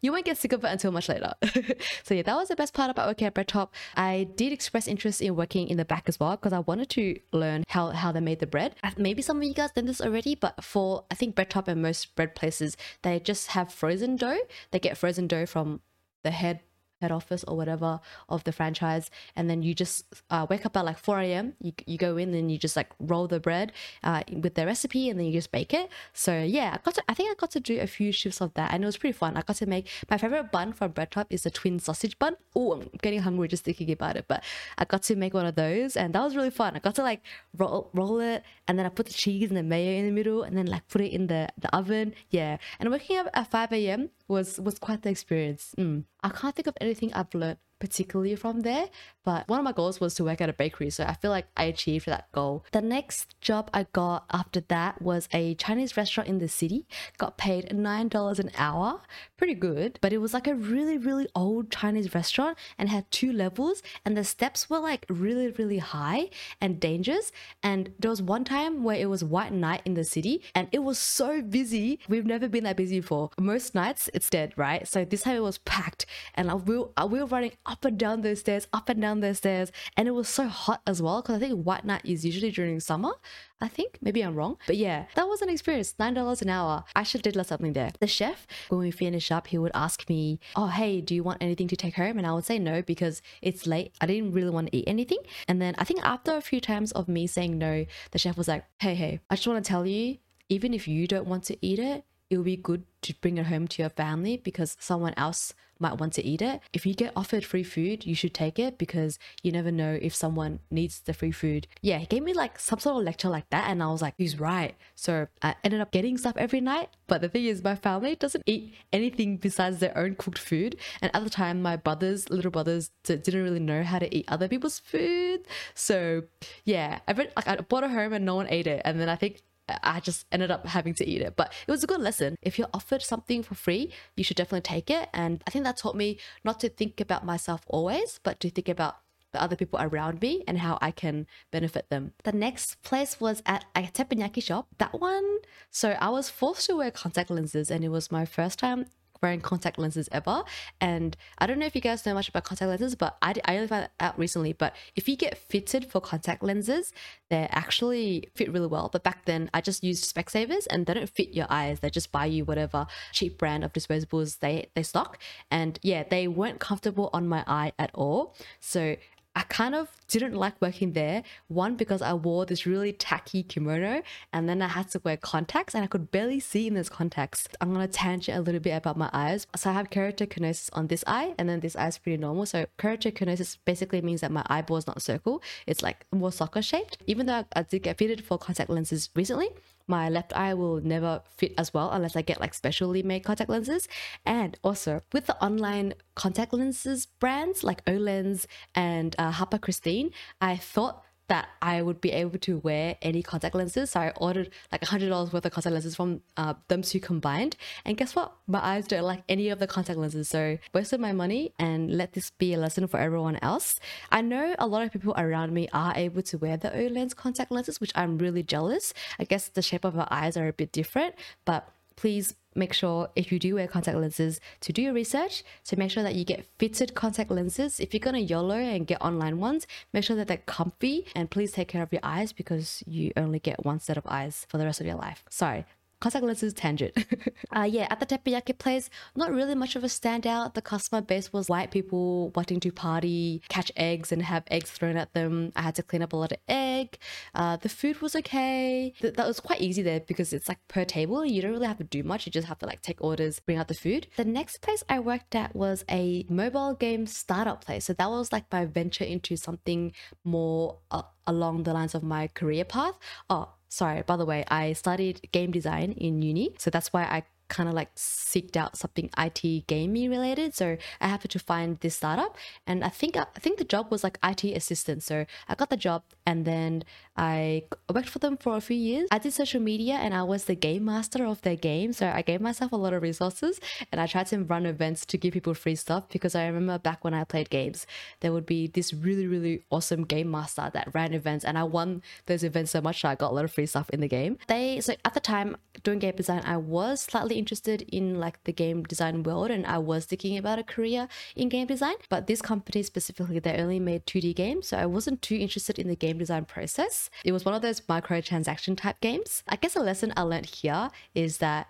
you 0.00 0.12
won't 0.12 0.24
get 0.24 0.38
sick 0.38 0.52
of 0.52 0.64
it 0.64 0.68
until 0.68 0.92
much 0.92 1.08
later. 1.08 1.32
so 2.02 2.14
yeah, 2.14 2.22
that 2.22 2.36
was 2.36 2.48
the 2.48 2.56
best 2.56 2.74
part 2.74 2.90
about 2.90 3.08
working 3.08 3.26
at 3.26 3.34
Bread 3.34 3.48
Top. 3.48 3.74
I 3.96 4.28
did 4.36 4.52
express 4.52 4.88
interest 4.88 5.20
in 5.20 5.36
working 5.36 5.68
in 5.68 5.76
the 5.76 5.84
back 5.84 6.04
as 6.06 6.18
well 6.18 6.32
because 6.32 6.52
I 6.52 6.60
wanted 6.60 6.88
to 6.90 7.18
learn 7.32 7.64
how, 7.68 7.90
how 7.90 8.12
they 8.12 8.20
made 8.20 8.40
the 8.40 8.46
bread. 8.46 8.74
Maybe 8.96 9.22
some 9.22 9.38
of 9.38 9.44
you 9.44 9.54
guys 9.54 9.72
done 9.72 9.86
this 9.86 10.00
already, 10.00 10.34
but 10.34 10.62
for 10.62 11.04
I 11.10 11.14
think 11.14 11.34
Bread 11.34 11.50
Top 11.50 11.68
and 11.68 11.82
most 11.82 12.14
bread 12.16 12.34
places, 12.34 12.76
they 13.02 13.20
just 13.20 13.48
have 13.48 13.72
frozen 13.72 14.16
dough. 14.16 14.38
They 14.70 14.78
get 14.78 14.96
frozen 14.96 15.26
dough 15.26 15.46
from 15.46 15.80
the 16.22 16.30
head 16.30 16.60
head 17.00 17.12
office 17.12 17.44
or 17.44 17.56
whatever 17.56 18.00
of 18.28 18.44
the 18.44 18.52
franchise 18.52 19.10
and 19.36 19.48
then 19.48 19.62
you 19.62 19.74
just 19.74 20.04
uh, 20.30 20.46
wake 20.48 20.64
up 20.66 20.76
at 20.76 20.84
like 20.84 20.98
4 20.98 21.20
a.m 21.20 21.54
you, 21.60 21.72
you 21.86 21.98
go 21.98 22.16
in 22.16 22.32
and 22.34 22.50
you 22.50 22.58
just 22.58 22.76
like 22.76 22.90
roll 22.98 23.26
the 23.26 23.40
bread 23.40 23.72
uh, 24.04 24.22
with 24.32 24.54
the 24.54 24.66
recipe 24.66 25.08
and 25.08 25.18
then 25.18 25.26
you 25.26 25.32
just 25.32 25.50
bake 25.50 25.72
it. 25.74 25.88
So 26.12 26.42
yeah 26.42 26.70
i 26.74 26.78
got 26.82 26.94
to 26.94 27.02
i 27.08 27.14
think 27.14 27.30
i 27.30 27.34
got 27.34 27.50
to 27.52 27.60
do 27.60 27.80
a 27.80 27.86
few 27.86 28.12
shifts 28.12 28.40
of 28.40 28.54
that 28.54 28.72
and 28.72 28.82
it 28.82 28.86
was 28.86 28.96
pretty 28.96 29.12
fun. 29.12 29.36
I 29.36 29.42
got 29.42 29.56
to 29.56 29.66
make 29.66 29.88
my 30.10 30.18
favorite 30.18 30.52
bun 30.52 30.72
from 30.72 30.92
bread 30.92 31.10
top 31.10 31.26
is 31.30 31.42
the 31.42 31.50
twin 31.50 31.78
sausage 31.78 32.18
bun. 32.18 32.36
Oh 32.54 32.72
i'm 32.74 32.90
getting 33.02 33.20
hungry 33.20 33.48
just 33.48 33.64
thinking 33.64 33.90
about 33.90 34.16
it 34.16 34.26
but 34.28 34.42
i 34.78 34.84
got 34.84 35.02
to 35.04 35.16
make 35.16 35.34
one 35.34 35.46
of 35.46 35.54
those 35.54 35.96
and 35.96 36.14
that 36.14 36.22
was 36.22 36.36
really 36.36 36.50
fun. 36.50 36.76
I 36.76 36.78
got 36.80 36.94
to 36.96 37.02
like 37.02 37.22
roll 37.56 37.90
roll 37.92 38.20
it 38.20 38.44
and 38.68 38.78
then 38.78 38.86
i 38.86 38.88
put 38.88 39.06
the 39.06 39.12
cheese 39.12 39.48
and 39.48 39.56
the 39.56 39.62
mayo 39.62 39.98
in 39.98 40.06
the 40.06 40.12
middle 40.12 40.42
and 40.42 40.56
then 40.56 40.66
like 40.66 40.86
put 40.88 41.00
it 41.00 41.12
in 41.12 41.26
the 41.26 41.48
the 41.58 41.74
oven. 41.74 42.14
Yeah 42.30 42.58
and 42.78 42.90
waking 42.90 43.18
up 43.18 43.28
at 43.34 43.50
5 43.50 43.72
a.m 43.72 44.10
was 44.30 44.58
was 44.60 44.78
quite 44.78 45.02
the 45.02 45.10
experience 45.10 45.74
mm. 45.76 46.04
i 46.22 46.30
can't 46.30 46.54
think 46.54 46.68
of 46.68 46.76
anything 46.80 47.12
I've 47.12 47.34
learned 47.34 47.58
particularly 47.80 48.36
from 48.36 48.60
there. 48.60 48.88
But 49.24 49.48
one 49.48 49.58
of 49.58 49.64
my 49.64 49.72
goals 49.72 50.00
was 50.00 50.14
to 50.14 50.24
work 50.24 50.40
at 50.40 50.48
a 50.48 50.52
bakery. 50.52 50.90
So 50.90 51.04
I 51.04 51.14
feel 51.14 51.30
like 51.30 51.46
I 51.56 51.64
achieved 51.64 52.06
that 52.06 52.30
goal. 52.32 52.64
The 52.72 52.80
next 52.80 53.38
job 53.40 53.68
I 53.74 53.86
got 53.92 54.24
after 54.32 54.60
that 54.68 55.02
was 55.02 55.28
a 55.32 55.54
Chinese 55.56 55.96
restaurant 55.96 56.28
in 56.28 56.38
the 56.38 56.48
city. 56.48 56.86
Got 57.18 57.36
paid 57.36 57.68
$9 57.70 58.38
an 58.38 58.50
hour. 58.56 59.00
Pretty 59.36 59.54
good. 59.54 59.98
But 60.00 60.12
it 60.12 60.18
was 60.18 60.32
like 60.32 60.46
a 60.46 60.54
really, 60.54 60.96
really 60.96 61.28
old 61.34 61.70
Chinese 61.70 62.14
restaurant 62.14 62.56
and 62.78 62.88
had 62.88 63.10
two 63.10 63.32
levels. 63.32 63.82
And 64.04 64.16
the 64.16 64.24
steps 64.24 64.70
were 64.70 64.78
like 64.78 65.04
really, 65.08 65.50
really 65.50 65.78
high 65.78 66.30
and 66.60 66.80
dangerous. 66.80 67.32
And 67.62 67.92
there 67.98 68.10
was 68.10 68.22
one 68.22 68.44
time 68.44 68.84
where 68.84 68.96
it 68.96 69.10
was 69.10 69.22
white 69.24 69.52
night 69.52 69.82
in 69.84 69.94
the 69.94 70.04
city 70.04 70.42
and 70.54 70.68
it 70.72 70.80
was 70.80 70.98
so 70.98 71.42
busy. 71.42 71.98
We've 72.08 72.26
never 72.26 72.48
been 72.48 72.64
that 72.64 72.76
busy 72.76 73.00
before. 73.00 73.30
Most 73.38 73.74
nights 73.74 74.08
it's 74.14 74.30
dead, 74.30 74.54
right? 74.56 74.86
So 74.86 75.04
this 75.04 75.22
time 75.22 75.36
it 75.36 75.42
was 75.42 75.58
packed 75.58 76.06
and 76.34 76.66
we 76.66 76.78
were, 76.78 76.88
we 77.06 77.20
were 77.20 77.26
running 77.26 77.52
up 77.70 77.84
and 77.84 77.96
down 77.96 78.22
those 78.22 78.40
stairs, 78.40 78.66
up 78.72 78.88
and 78.88 79.00
down 79.00 79.20
those 79.20 79.38
stairs. 79.38 79.70
And 79.96 80.08
it 80.08 80.10
was 80.10 80.28
so 80.28 80.48
hot 80.48 80.82
as 80.86 81.00
well 81.00 81.22
because 81.22 81.36
I 81.36 81.38
think 81.38 81.62
white 81.64 81.84
night 81.84 82.02
is 82.04 82.24
usually 82.24 82.50
during 82.50 82.80
summer. 82.80 83.12
I 83.60 83.68
think 83.68 83.98
maybe 84.00 84.22
I'm 84.22 84.34
wrong, 84.34 84.56
but 84.66 84.76
yeah, 84.76 85.04
that 85.14 85.28
was 85.28 85.42
an 85.42 85.50
experience. 85.50 85.94
Nine 85.98 86.14
dollars 86.14 86.42
an 86.42 86.48
hour. 86.48 86.84
I 86.96 87.02
should 87.04 87.22
did 87.22 87.34
something 87.46 87.74
there. 87.74 87.92
The 88.00 88.06
chef, 88.06 88.46
when 88.70 88.80
we 88.80 88.90
finish 88.90 89.30
up, 89.30 89.46
he 89.48 89.58
would 89.58 89.70
ask 89.74 90.08
me, 90.08 90.40
"Oh, 90.56 90.68
hey, 90.68 91.00
do 91.00 91.14
you 91.14 91.22
want 91.22 91.42
anything 91.42 91.68
to 91.68 91.76
take 91.76 91.94
home?" 91.94 92.18
And 92.18 92.26
I 92.26 92.32
would 92.32 92.46
say 92.46 92.58
no 92.58 92.82
because 92.82 93.22
it's 93.42 93.66
late. 93.66 93.94
I 94.00 94.06
didn't 94.06 94.32
really 94.32 94.50
want 94.50 94.68
to 94.68 94.76
eat 94.76 94.88
anything. 94.88 95.18
And 95.46 95.60
then 95.62 95.74
I 95.78 95.84
think 95.84 96.00
after 96.02 96.32
a 96.34 96.40
few 96.40 96.60
times 96.60 96.90
of 96.92 97.06
me 97.06 97.26
saying 97.26 97.58
no, 97.58 97.86
the 98.10 98.18
chef 98.18 98.36
was 98.36 98.48
like, 98.48 98.64
"Hey, 98.78 98.94
hey, 98.94 99.20
I 99.30 99.36
just 99.36 99.46
want 99.46 99.62
to 99.62 99.68
tell 99.68 99.86
you, 99.86 100.18
even 100.48 100.74
if 100.74 100.88
you 100.88 101.06
don't 101.06 101.28
want 101.28 101.44
to 101.44 101.56
eat 101.60 101.78
it, 101.78 102.04
it 102.30 102.36
would 102.36 102.44
be 102.44 102.56
good 102.56 102.84
to 103.02 103.14
bring 103.20 103.38
it 103.38 103.46
home 103.46 103.66
to 103.68 103.82
your 103.82 103.90
family 103.90 104.36
because 104.36 104.76
someone 104.78 105.14
else 105.16 105.52
might 105.80 105.98
want 105.98 106.12
to 106.12 106.24
eat 106.24 106.42
it. 106.42 106.60
If 106.72 106.84
you 106.84 106.94
get 106.94 107.12
offered 107.16 107.44
free 107.44 107.62
food, 107.62 108.04
you 108.04 108.14
should 108.14 108.34
take 108.34 108.58
it 108.58 108.78
because 108.78 109.18
you 109.42 109.50
never 109.50 109.72
know 109.72 109.98
if 110.00 110.14
someone 110.14 110.60
needs 110.70 111.00
the 111.00 111.14
free 111.14 111.32
food. 111.32 111.66
Yeah, 111.80 111.98
he 111.98 112.06
gave 112.06 112.22
me 112.22 112.34
like 112.34 112.58
some 112.58 112.78
sort 112.78 112.98
of 112.98 113.04
lecture 113.04 113.30
like 113.30 113.48
that, 113.50 113.68
and 113.68 113.82
I 113.82 113.86
was 113.86 114.02
like, 114.02 114.14
he's 114.18 114.38
right. 114.38 114.76
So 114.94 115.26
I 115.42 115.54
ended 115.64 115.80
up 115.80 115.90
getting 115.90 116.18
stuff 116.18 116.36
every 116.36 116.60
night. 116.60 116.90
But 117.06 117.22
the 117.22 117.28
thing 117.28 117.46
is, 117.46 117.64
my 117.64 117.74
family 117.74 118.14
doesn't 118.14 118.44
eat 118.46 118.74
anything 118.92 119.38
besides 119.38 119.78
their 119.78 119.96
own 119.96 120.14
cooked 120.14 120.38
food. 120.38 120.76
And 121.00 121.10
at 121.14 121.24
the 121.24 121.30
time, 121.30 121.62
my 121.62 121.76
brothers, 121.76 122.28
little 122.28 122.50
brothers, 122.50 122.90
didn't 123.04 123.42
really 123.42 123.60
know 123.60 123.82
how 123.82 123.98
to 123.98 124.14
eat 124.14 124.26
other 124.28 124.48
people's 124.48 124.78
food. 124.78 125.40
So 125.74 126.24
yeah, 126.64 127.00
I 127.08 127.12
like 127.12 127.48
I 127.48 127.56
brought 127.56 127.84
it 127.84 127.90
home 127.90 128.12
and 128.12 128.24
no 128.24 128.34
one 128.34 128.46
ate 128.50 128.66
it. 128.66 128.82
And 128.84 129.00
then 129.00 129.08
I 129.08 129.16
think 129.16 129.42
I 129.82 130.00
just 130.00 130.26
ended 130.32 130.50
up 130.50 130.66
having 130.66 130.94
to 130.94 131.06
eat 131.08 131.22
it. 131.22 131.36
But 131.36 131.52
it 131.66 131.70
was 131.70 131.84
a 131.84 131.86
good 131.86 132.00
lesson. 132.00 132.36
If 132.42 132.58
you're 132.58 132.68
offered 132.74 133.02
something 133.02 133.42
for 133.42 133.54
free, 133.54 133.92
you 134.16 134.24
should 134.24 134.36
definitely 134.36 134.62
take 134.62 134.90
it. 134.90 135.08
And 135.12 135.42
I 135.46 135.50
think 135.50 135.64
that 135.64 135.76
taught 135.76 135.96
me 135.96 136.18
not 136.44 136.60
to 136.60 136.68
think 136.68 137.00
about 137.00 137.24
myself 137.24 137.62
always, 137.66 138.20
but 138.22 138.40
to 138.40 138.50
think 138.50 138.68
about 138.68 138.96
the 139.32 139.42
other 139.42 139.56
people 139.56 139.78
around 139.80 140.20
me 140.20 140.42
and 140.46 140.58
how 140.58 140.78
I 140.80 140.90
can 140.90 141.26
benefit 141.50 141.88
them. 141.88 142.12
The 142.24 142.32
next 142.32 142.82
place 142.82 143.20
was 143.20 143.42
at 143.46 143.64
a 143.76 143.82
teppanyaki 143.82 144.42
shop. 144.42 144.66
That 144.78 145.00
one, 145.00 145.38
so 145.70 145.90
I 146.00 146.08
was 146.10 146.30
forced 146.30 146.66
to 146.66 146.76
wear 146.76 146.90
contact 146.90 147.30
lenses 147.30 147.70
and 147.70 147.84
it 147.84 147.90
was 147.90 148.10
my 148.10 148.24
first 148.24 148.58
time 148.58 148.86
wearing 149.22 149.40
contact 149.40 149.78
lenses 149.78 150.08
ever. 150.12 150.42
And 150.80 151.16
I 151.38 151.46
don't 151.46 151.58
know 151.58 151.66
if 151.66 151.74
you 151.74 151.80
guys 151.80 152.04
know 152.06 152.14
much 152.14 152.28
about 152.28 152.44
contact 152.44 152.68
lenses, 152.68 152.94
but 152.94 153.16
I, 153.22 153.34
I 153.44 153.56
only 153.56 153.68
found 153.68 153.88
out 154.00 154.18
recently. 154.18 154.52
But 154.52 154.74
if 154.96 155.08
you 155.08 155.16
get 155.16 155.38
fitted 155.38 155.84
for 155.90 156.00
contact 156.00 156.42
lenses, 156.42 156.92
they 157.28 157.48
actually 157.50 158.28
fit 158.34 158.52
really 158.52 158.66
well. 158.66 158.88
But 158.92 159.04
back 159.04 159.24
then, 159.24 159.50
I 159.52 159.60
just 159.60 159.84
used 159.84 160.14
Specsavers 160.14 160.66
and 160.70 160.86
they 160.86 160.94
don't 160.94 161.08
fit 161.08 161.34
your 161.34 161.46
eyes. 161.50 161.80
They 161.80 161.90
just 161.90 162.12
buy 162.12 162.26
you 162.26 162.44
whatever 162.44 162.86
cheap 163.12 163.38
brand 163.38 163.64
of 163.64 163.72
disposables 163.72 164.38
they, 164.40 164.70
they 164.74 164.82
stock. 164.82 165.18
And 165.50 165.78
yeah, 165.82 166.04
they 166.08 166.28
weren't 166.28 166.60
comfortable 166.60 167.10
on 167.12 167.28
my 167.28 167.44
eye 167.46 167.72
at 167.78 167.90
all. 167.94 168.34
So 168.60 168.96
I 169.34 169.42
kind 169.42 169.76
of 169.76 169.88
didn't 170.08 170.34
like 170.34 170.60
working 170.60 170.92
there. 170.92 171.22
One, 171.46 171.76
because 171.76 172.02
I 172.02 172.14
wore 172.14 172.44
this 172.46 172.66
really 172.66 172.92
tacky 172.92 173.44
kimono 173.44 174.02
and 174.32 174.48
then 174.48 174.60
I 174.60 174.68
had 174.68 174.90
to 174.90 175.00
wear 175.04 175.16
contacts 175.16 175.74
and 175.74 175.84
I 175.84 175.86
could 175.86 176.10
barely 176.10 176.40
see 176.40 176.66
in 176.66 176.74
those 176.74 176.88
contacts. 176.88 177.46
I'm 177.60 177.72
going 177.72 177.86
to 177.86 177.92
tangent 177.92 178.36
a 178.36 178.40
little 178.40 178.60
bit 178.60 178.72
about 178.72 178.96
my 178.96 179.08
eyes. 179.12 179.46
So 179.54 179.70
I 179.70 179.74
have 179.74 179.90
keratoconus 179.90 180.68
on 180.72 180.88
this 180.88 181.04
eye 181.06 181.34
and 181.38 181.48
then 181.48 181.60
this 181.60 181.76
eye 181.76 181.88
is 181.88 181.98
pretty 181.98 182.16
normal. 182.16 182.44
So 182.46 182.66
keratoconus 182.78 183.58
basically 183.64 184.02
means 184.02 184.20
that 184.22 184.32
my 184.32 184.44
eyeball 184.46 184.78
is 184.78 184.86
not 184.86 185.00
circle. 185.00 185.42
It's 185.66 185.82
like 185.82 186.06
more 186.12 186.32
soccer 186.32 186.62
shaped. 186.62 186.98
Even 187.06 187.26
though 187.26 187.44
I 187.54 187.62
did 187.62 187.84
get 187.84 187.98
fitted 187.98 188.24
for 188.24 188.36
contact 188.36 188.68
lenses 188.68 189.10
recently, 189.14 189.50
my 189.90 190.08
left 190.08 190.32
eye 190.34 190.54
will 190.54 190.80
never 190.80 191.22
fit 191.36 191.52
as 191.58 191.74
well 191.74 191.90
unless 191.90 192.14
I 192.16 192.22
get 192.22 192.40
like 192.40 192.54
specially 192.54 193.02
made 193.02 193.20
contact 193.20 193.50
lenses. 193.50 193.88
And 194.24 194.56
also 194.62 195.00
with 195.12 195.26
the 195.26 195.36
online 195.44 195.94
contact 196.14 196.52
lenses 196.52 197.06
brands 197.06 197.64
like 197.64 197.84
Olens 197.84 198.46
and 198.74 199.14
uh, 199.18 199.32
Hapa 199.32 199.58
Kristin, 199.58 200.12
I 200.40 200.56
thought 200.56 201.04
that 201.30 201.48
I 201.62 201.80
would 201.80 202.00
be 202.00 202.10
able 202.10 202.40
to 202.40 202.58
wear 202.58 202.96
any 203.00 203.22
contact 203.22 203.54
lenses. 203.54 203.92
So 203.92 204.00
I 204.00 204.10
ordered 204.16 204.50
like 204.72 204.80
$100 204.80 205.32
worth 205.32 205.46
of 205.46 205.52
contact 205.52 205.72
lenses 205.72 205.94
from 205.94 206.22
uh, 206.36 206.54
them 206.66 206.82
two 206.82 206.98
combined. 206.98 207.56
And 207.84 207.96
guess 207.96 208.16
what? 208.16 208.32
My 208.48 208.58
eyes 208.58 208.88
don't 208.88 209.04
like 209.04 209.22
any 209.28 209.48
of 209.48 209.60
the 209.60 209.68
contact 209.68 209.96
lenses. 209.96 210.28
So 210.28 210.58
wasted 210.74 210.98
my 210.98 211.12
money 211.12 211.54
and 211.56 211.96
let 211.96 212.14
this 212.14 212.30
be 212.30 212.52
a 212.52 212.58
lesson 212.58 212.88
for 212.88 212.98
everyone 212.98 213.38
else. 213.42 213.78
I 214.10 214.22
know 214.22 214.56
a 214.58 214.66
lot 214.66 214.82
of 214.82 214.90
people 214.90 215.14
around 215.16 215.54
me 215.54 215.68
are 215.72 215.92
able 215.94 216.22
to 216.22 216.36
wear 216.36 216.56
the 216.56 216.70
Olens 216.70 217.14
contact 217.14 217.52
lenses, 217.52 217.80
which 217.80 217.92
I'm 217.94 218.18
really 218.18 218.42
jealous. 218.42 218.92
I 219.20 219.24
guess 219.24 219.46
the 219.46 219.62
shape 219.62 219.84
of 219.84 219.96
our 219.96 220.08
eyes 220.10 220.36
are 220.36 220.48
a 220.48 220.52
bit 220.52 220.72
different, 220.72 221.14
but 221.44 221.72
please 221.94 222.34
make 222.54 222.72
sure 222.72 223.08
if 223.14 223.30
you 223.30 223.38
do 223.38 223.54
wear 223.54 223.66
contact 223.66 223.96
lenses 223.96 224.40
to 224.60 224.72
do 224.72 224.82
your 224.82 224.92
research 224.92 225.42
to 225.64 225.76
make 225.76 225.90
sure 225.90 226.02
that 226.02 226.14
you 226.14 226.24
get 226.24 226.44
fitted 226.58 226.94
contact 226.94 227.30
lenses. 227.30 227.80
If 227.80 227.94
you're 227.94 228.00
to 228.12 228.20
YOLO 228.20 228.54
and 228.54 228.86
get 228.86 229.00
online 229.00 229.38
ones 229.38 229.66
make 229.92 230.04
sure 230.04 230.16
that 230.16 230.28
they're 230.28 230.38
comfy 230.38 231.06
and 231.14 231.30
please 231.30 231.52
take 231.52 231.68
care 231.68 231.82
of 231.82 231.92
your 231.92 232.00
eyes 232.02 232.32
because 232.32 232.82
you 232.86 233.12
only 233.16 233.38
get 233.38 233.64
one 233.64 233.80
set 233.80 233.96
of 233.96 234.06
eyes 234.06 234.46
for 234.48 234.58
the 234.58 234.64
rest 234.64 234.80
of 234.80 234.86
your 234.86 234.96
life. 234.96 235.24
Sorry 235.30 235.64
contact 236.00 236.24
lenses 236.24 236.52
tangent. 236.52 236.96
uh, 237.56 237.68
yeah, 237.70 237.86
at 237.90 238.00
the 238.00 238.06
teppanyaki 238.06 238.56
place, 238.56 238.90
not 239.14 239.32
really 239.32 239.54
much 239.54 239.76
of 239.76 239.84
a 239.84 239.88
standout. 239.88 240.54
The 240.54 240.62
customer 240.62 241.02
base 241.02 241.32
was 241.32 241.48
white 241.48 241.70
people 241.70 242.30
wanting 242.34 242.60
to 242.60 242.72
party, 242.72 243.42
catch 243.48 243.70
eggs, 243.76 244.10
and 244.10 244.22
have 244.22 244.44
eggs 244.50 244.70
thrown 244.70 244.96
at 244.96 245.12
them. 245.12 245.52
I 245.54 245.62
had 245.62 245.74
to 245.76 245.82
clean 245.82 246.02
up 246.02 246.12
a 246.12 246.16
lot 246.16 246.32
of 246.32 246.38
egg. 246.48 246.98
Uh, 247.34 247.56
the 247.56 247.68
food 247.68 248.00
was 248.00 248.16
okay. 248.16 248.94
Th- 249.00 249.14
that 249.14 249.26
was 249.26 249.40
quite 249.40 249.60
easy 249.60 249.82
there 249.82 250.00
because 250.00 250.32
it's 250.32 250.48
like 250.48 250.58
per 250.68 250.84
table. 250.84 251.24
You 251.24 251.42
don't 251.42 251.52
really 251.52 251.66
have 251.66 251.78
to 251.78 251.84
do 251.84 252.02
much. 252.02 252.26
You 252.26 252.32
just 252.32 252.48
have 252.48 252.58
to 252.60 252.66
like 252.66 252.82
take 252.82 253.02
orders, 253.02 253.40
bring 253.40 253.58
out 253.58 253.68
the 253.68 253.74
food. 253.74 254.06
The 254.16 254.24
next 254.24 254.62
place 254.62 254.82
I 254.88 254.98
worked 255.00 255.34
at 255.34 255.54
was 255.54 255.84
a 255.90 256.24
mobile 256.28 256.74
game 256.74 257.06
startup 257.06 257.64
place. 257.64 257.84
So 257.84 257.92
that 257.92 258.10
was 258.10 258.32
like 258.32 258.44
my 258.50 258.64
venture 258.64 259.04
into 259.04 259.36
something 259.36 259.92
more 260.24 260.78
uh, 260.90 261.02
along 261.26 261.64
the 261.64 261.72
lines 261.72 261.94
of 261.94 262.02
my 262.02 262.26
career 262.28 262.64
path. 262.64 262.98
Oh, 263.28 263.50
sorry, 263.70 264.02
by 264.02 264.16
the 264.16 264.26
way, 264.26 264.44
I 264.48 264.74
studied 264.74 265.30
game 265.32 265.50
design 265.50 265.92
in 265.92 266.20
uni. 266.20 266.54
So 266.58 266.70
that's 266.70 266.92
why 266.92 267.04
I 267.04 267.22
kind 267.50 267.68
of 267.68 267.74
like 267.74 267.94
seeked 267.96 268.56
out 268.56 268.78
something 268.78 269.10
IT 269.18 269.66
gaming 269.66 270.08
related. 270.08 270.54
So 270.54 270.78
I 271.00 271.08
happened 271.08 271.32
to 271.32 271.38
find 271.38 271.78
this 271.80 271.96
startup, 271.96 272.36
and 272.66 272.82
I 272.82 272.88
think 272.88 273.16
I 273.16 273.26
think 273.38 273.58
the 273.58 273.64
job 273.64 273.90
was 273.90 274.02
like 274.02 274.18
IT 274.24 274.44
assistant. 274.44 275.02
So 275.02 275.26
I 275.48 275.54
got 275.54 275.68
the 275.68 275.76
job, 275.76 276.02
and 276.24 276.44
then 276.46 276.84
I 277.16 277.64
worked 277.92 278.08
for 278.08 278.20
them 278.20 278.36
for 278.36 278.56
a 278.56 278.60
few 278.60 278.76
years. 278.76 279.08
I 279.10 279.18
did 279.18 279.32
social 279.34 279.60
media, 279.60 279.94
and 279.94 280.14
I 280.14 280.22
was 280.22 280.44
the 280.44 280.54
game 280.54 280.84
master 280.84 281.26
of 281.26 281.42
their 281.42 281.56
game. 281.56 281.92
So 281.92 282.08
I 282.08 282.22
gave 282.22 282.40
myself 282.40 282.72
a 282.72 282.76
lot 282.76 282.94
of 282.94 283.02
resources, 283.02 283.60
and 283.90 284.00
I 284.00 284.06
tried 284.06 284.28
to 284.28 284.38
run 284.44 284.64
events 284.64 285.04
to 285.06 285.18
give 285.18 285.34
people 285.34 285.54
free 285.54 285.74
stuff 285.74 286.08
because 286.08 286.34
I 286.34 286.46
remember 286.46 286.78
back 286.78 287.04
when 287.04 287.12
I 287.12 287.24
played 287.24 287.50
games, 287.50 287.86
there 288.20 288.32
would 288.32 288.46
be 288.46 288.68
this 288.68 288.94
really 288.94 289.26
really 289.26 289.64
awesome 289.70 290.04
game 290.04 290.30
master 290.30 290.70
that 290.72 290.94
ran 290.94 291.12
events, 291.12 291.44
and 291.44 291.58
I 291.58 291.64
won 291.64 292.02
those 292.26 292.44
events 292.44 292.70
so 292.70 292.80
much. 292.80 293.00
So 293.00 293.08
I 293.08 293.16
got 293.16 293.32
a 293.32 293.34
lot 293.34 293.44
of 293.44 293.52
free 293.52 293.66
stuff 293.66 293.90
in 293.90 294.00
the 294.00 294.08
game. 294.08 294.38
They 294.46 294.80
so 294.80 294.94
at 295.04 295.14
the 295.14 295.20
time 295.20 295.56
doing 295.82 295.98
game 295.98 296.14
design, 296.16 296.42
I 296.44 296.56
was 296.56 297.00
slightly 297.00 297.39
interested 297.40 297.78
in 297.98 298.20
like 298.24 298.36
the 298.44 298.52
game 298.52 298.84
design 298.92 299.22
world 299.24 299.50
and 299.50 299.66
I 299.66 299.78
was 299.78 300.02
thinking 300.04 300.38
about 300.38 300.58
a 300.58 300.62
career 300.74 301.08
in 301.34 301.48
game 301.48 301.66
design. 301.66 301.96
But 302.08 302.26
this 302.26 302.42
company 302.42 302.82
specifically, 302.82 303.38
they 303.40 303.56
only 303.64 303.80
made 303.80 304.06
2D 304.06 304.28
games. 304.36 304.68
So 304.68 304.76
I 304.76 304.86
wasn't 304.86 305.22
too 305.28 305.38
interested 305.46 305.78
in 305.78 305.88
the 305.88 305.96
game 305.96 306.18
design 306.18 306.44
process. 306.44 307.10
It 307.24 307.32
was 307.32 307.44
one 307.44 307.54
of 307.54 307.62
those 307.62 307.80
microtransaction 307.94 308.76
type 308.76 309.00
games. 309.00 309.42
I 309.48 309.56
guess 309.56 309.76
a 309.76 309.80
lesson 309.80 310.12
I 310.16 310.22
learned 310.22 310.50
here 310.60 310.90
is 311.14 311.38
that 311.38 311.66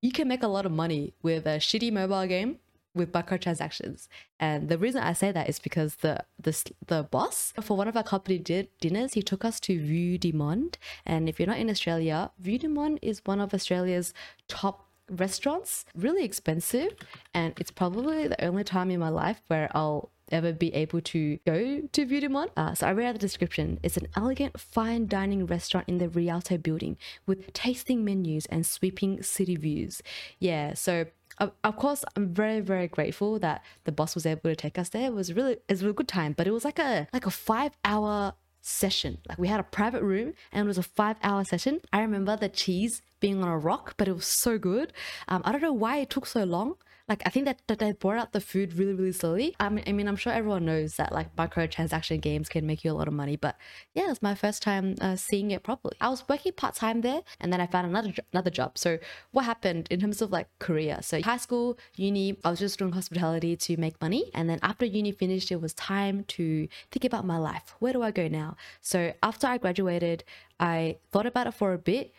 you 0.00 0.12
can 0.12 0.28
make 0.28 0.42
a 0.42 0.54
lot 0.56 0.66
of 0.66 0.72
money 0.72 1.14
with 1.22 1.46
a 1.46 1.56
shitty 1.58 1.90
mobile 1.90 2.26
game 2.26 2.58
with 2.94 3.12
microtransactions. 3.12 4.08
And 4.38 4.68
the 4.68 4.78
reason 4.78 5.02
I 5.02 5.14
say 5.14 5.32
that 5.32 5.48
is 5.48 5.58
because 5.58 5.96
the 5.96 6.24
the, 6.38 6.54
the 6.86 7.02
boss 7.02 7.52
for 7.60 7.76
one 7.76 7.88
of 7.88 7.96
our 7.96 8.02
company 8.02 8.38
dinners, 8.38 9.14
he 9.14 9.22
took 9.22 9.44
us 9.44 9.58
to 9.60 9.80
Vue 9.80 10.18
de 10.18 10.32
Monde. 10.32 10.78
And 11.04 11.28
if 11.28 11.38
you're 11.38 11.48
not 11.48 11.58
in 11.58 11.70
Australia, 11.70 12.30
Vue 12.38 12.58
de 12.58 12.68
Monde 12.68 12.98
is 13.02 13.22
one 13.24 13.40
of 13.40 13.52
Australia's 13.52 14.14
top 14.48 14.88
restaurants 15.16 15.84
really 15.94 16.24
expensive 16.24 16.92
and 17.32 17.54
it's 17.58 17.70
probably 17.70 18.28
the 18.28 18.44
only 18.44 18.64
time 18.64 18.90
in 18.90 19.00
my 19.00 19.08
life 19.08 19.42
where 19.48 19.70
I'll 19.74 20.10
ever 20.30 20.52
be 20.52 20.74
able 20.74 21.00
to 21.00 21.38
go 21.46 21.82
to 21.92 22.04
de 22.06 22.48
Uh, 22.56 22.74
so 22.74 22.86
I 22.86 22.92
read 22.92 23.06
out 23.06 23.12
the 23.14 23.18
description. 23.18 23.78
It's 23.82 23.96
an 23.96 24.08
elegant 24.16 24.58
fine 24.58 25.06
dining 25.06 25.46
restaurant 25.46 25.88
in 25.88 25.98
the 25.98 26.08
Rialto 26.08 26.56
building 26.56 26.96
with 27.26 27.52
tasting 27.52 28.04
menus 28.04 28.46
and 28.46 28.64
sweeping 28.64 29.22
city 29.22 29.56
views. 29.56 30.02
Yeah, 30.38 30.74
so 30.74 31.06
of 31.38 31.76
course, 31.76 32.04
I'm 32.14 32.28
very, 32.32 32.60
very 32.60 32.86
grateful 32.86 33.38
that 33.40 33.64
the 33.84 33.92
boss 33.92 34.14
was 34.14 34.24
able 34.24 34.42
to 34.50 34.56
take 34.56 34.78
us 34.78 34.90
there. 34.90 35.06
It 35.06 35.14
was 35.14 35.32
really, 35.32 35.54
it 35.54 35.62
was 35.68 35.82
a 35.82 35.92
good 35.92 36.06
time, 36.06 36.32
but 36.32 36.46
it 36.46 36.52
was 36.52 36.64
like 36.64 36.78
a 36.78 37.08
like 37.12 37.26
a 37.26 37.30
five 37.30 37.72
hour 37.84 38.34
session. 38.64 39.18
Like 39.28 39.38
we 39.38 39.48
had 39.48 39.60
a 39.60 39.64
private 39.64 40.02
room 40.02 40.32
and 40.50 40.64
it 40.64 40.66
was 40.66 40.78
a 40.78 40.82
five 40.82 41.16
hour 41.22 41.44
session. 41.44 41.80
I 41.92 42.00
remember 42.00 42.36
the 42.36 42.48
cheese 42.48 43.02
being 43.20 43.42
on 43.42 43.48
a 43.48 43.58
rock, 43.58 43.94
but 43.98 44.08
it 44.08 44.14
was 44.14 44.26
so 44.26 44.58
good. 44.58 44.92
Um, 45.28 45.42
I 45.44 45.52
don't 45.52 45.60
know 45.60 45.72
why 45.72 45.98
it 45.98 46.10
took 46.10 46.26
so 46.26 46.44
long 46.44 46.76
like 47.08 47.22
I 47.26 47.30
think 47.30 47.44
that, 47.44 47.60
that 47.66 47.78
they 47.78 47.92
brought 47.92 48.18
out 48.18 48.32
the 48.32 48.40
food 48.40 48.74
really 48.74 48.94
really 48.94 49.12
slowly. 49.12 49.54
I 49.60 49.68
mean, 49.68 49.84
I 49.86 49.92
mean 49.92 50.08
I'm 50.08 50.16
sure 50.16 50.32
everyone 50.32 50.64
knows 50.64 50.96
that 50.96 51.12
like 51.12 51.34
microtransaction 51.36 52.20
games 52.20 52.48
can 52.48 52.66
make 52.66 52.82
you 52.84 52.92
a 52.92 52.94
lot 52.94 53.08
of 53.08 53.14
money, 53.14 53.36
but 53.36 53.56
yeah, 53.94 54.10
it's 54.10 54.22
my 54.22 54.34
first 54.34 54.62
time 54.62 54.94
uh, 55.00 55.16
seeing 55.16 55.50
it 55.50 55.62
properly. 55.62 55.96
I 56.00 56.08
was 56.08 56.24
working 56.28 56.52
part 56.52 56.74
time 56.74 57.02
there, 57.02 57.20
and 57.40 57.52
then 57.52 57.60
I 57.60 57.66
found 57.66 57.86
another 57.86 58.12
another 58.32 58.50
job. 58.50 58.78
So 58.78 58.98
what 59.32 59.44
happened 59.44 59.88
in 59.90 60.00
terms 60.00 60.22
of 60.22 60.32
like 60.32 60.48
career? 60.58 60.98
So 61.02 61.20
high 61.20 61.36
school, 61.36 61.78
uni, 61.96 62.38
I 62.44 62.50
was 62.50 62.58
just 62.58 62.78
doing 62.78 62.92
hospitality 62.92 63.56
to 63.56 63.76
make 63.76 64.00
money, 64.00 64.30
and 64.34 64.48
then 64.48 64.58
after 64.62 64.86
uni 64.86 65.12
finished, 65.12 65.52
it 65.52 65.60
was 65.60 65.74
time 65.74 66.24
to 66.24 66.68
think 66.90 67.04
about 67.04 67.26
my 67.26 67.36
life. 67.36 67.74
Where 67.80 67.92
do 67.92 68.02
I 68.02 68.10
go 68.10 68.28
now? 68.28 68.56
So 68.80 69.12
after 69.22 69.46
I 69.46 69.58
graduated, 69.58 70.24
I 70.58 70.96
thought 71.12 71.26
about 71.26 71.46
it 71.46 71.54
for 71.54 71.72
a 71.72 71.78
bit 71.78 72.12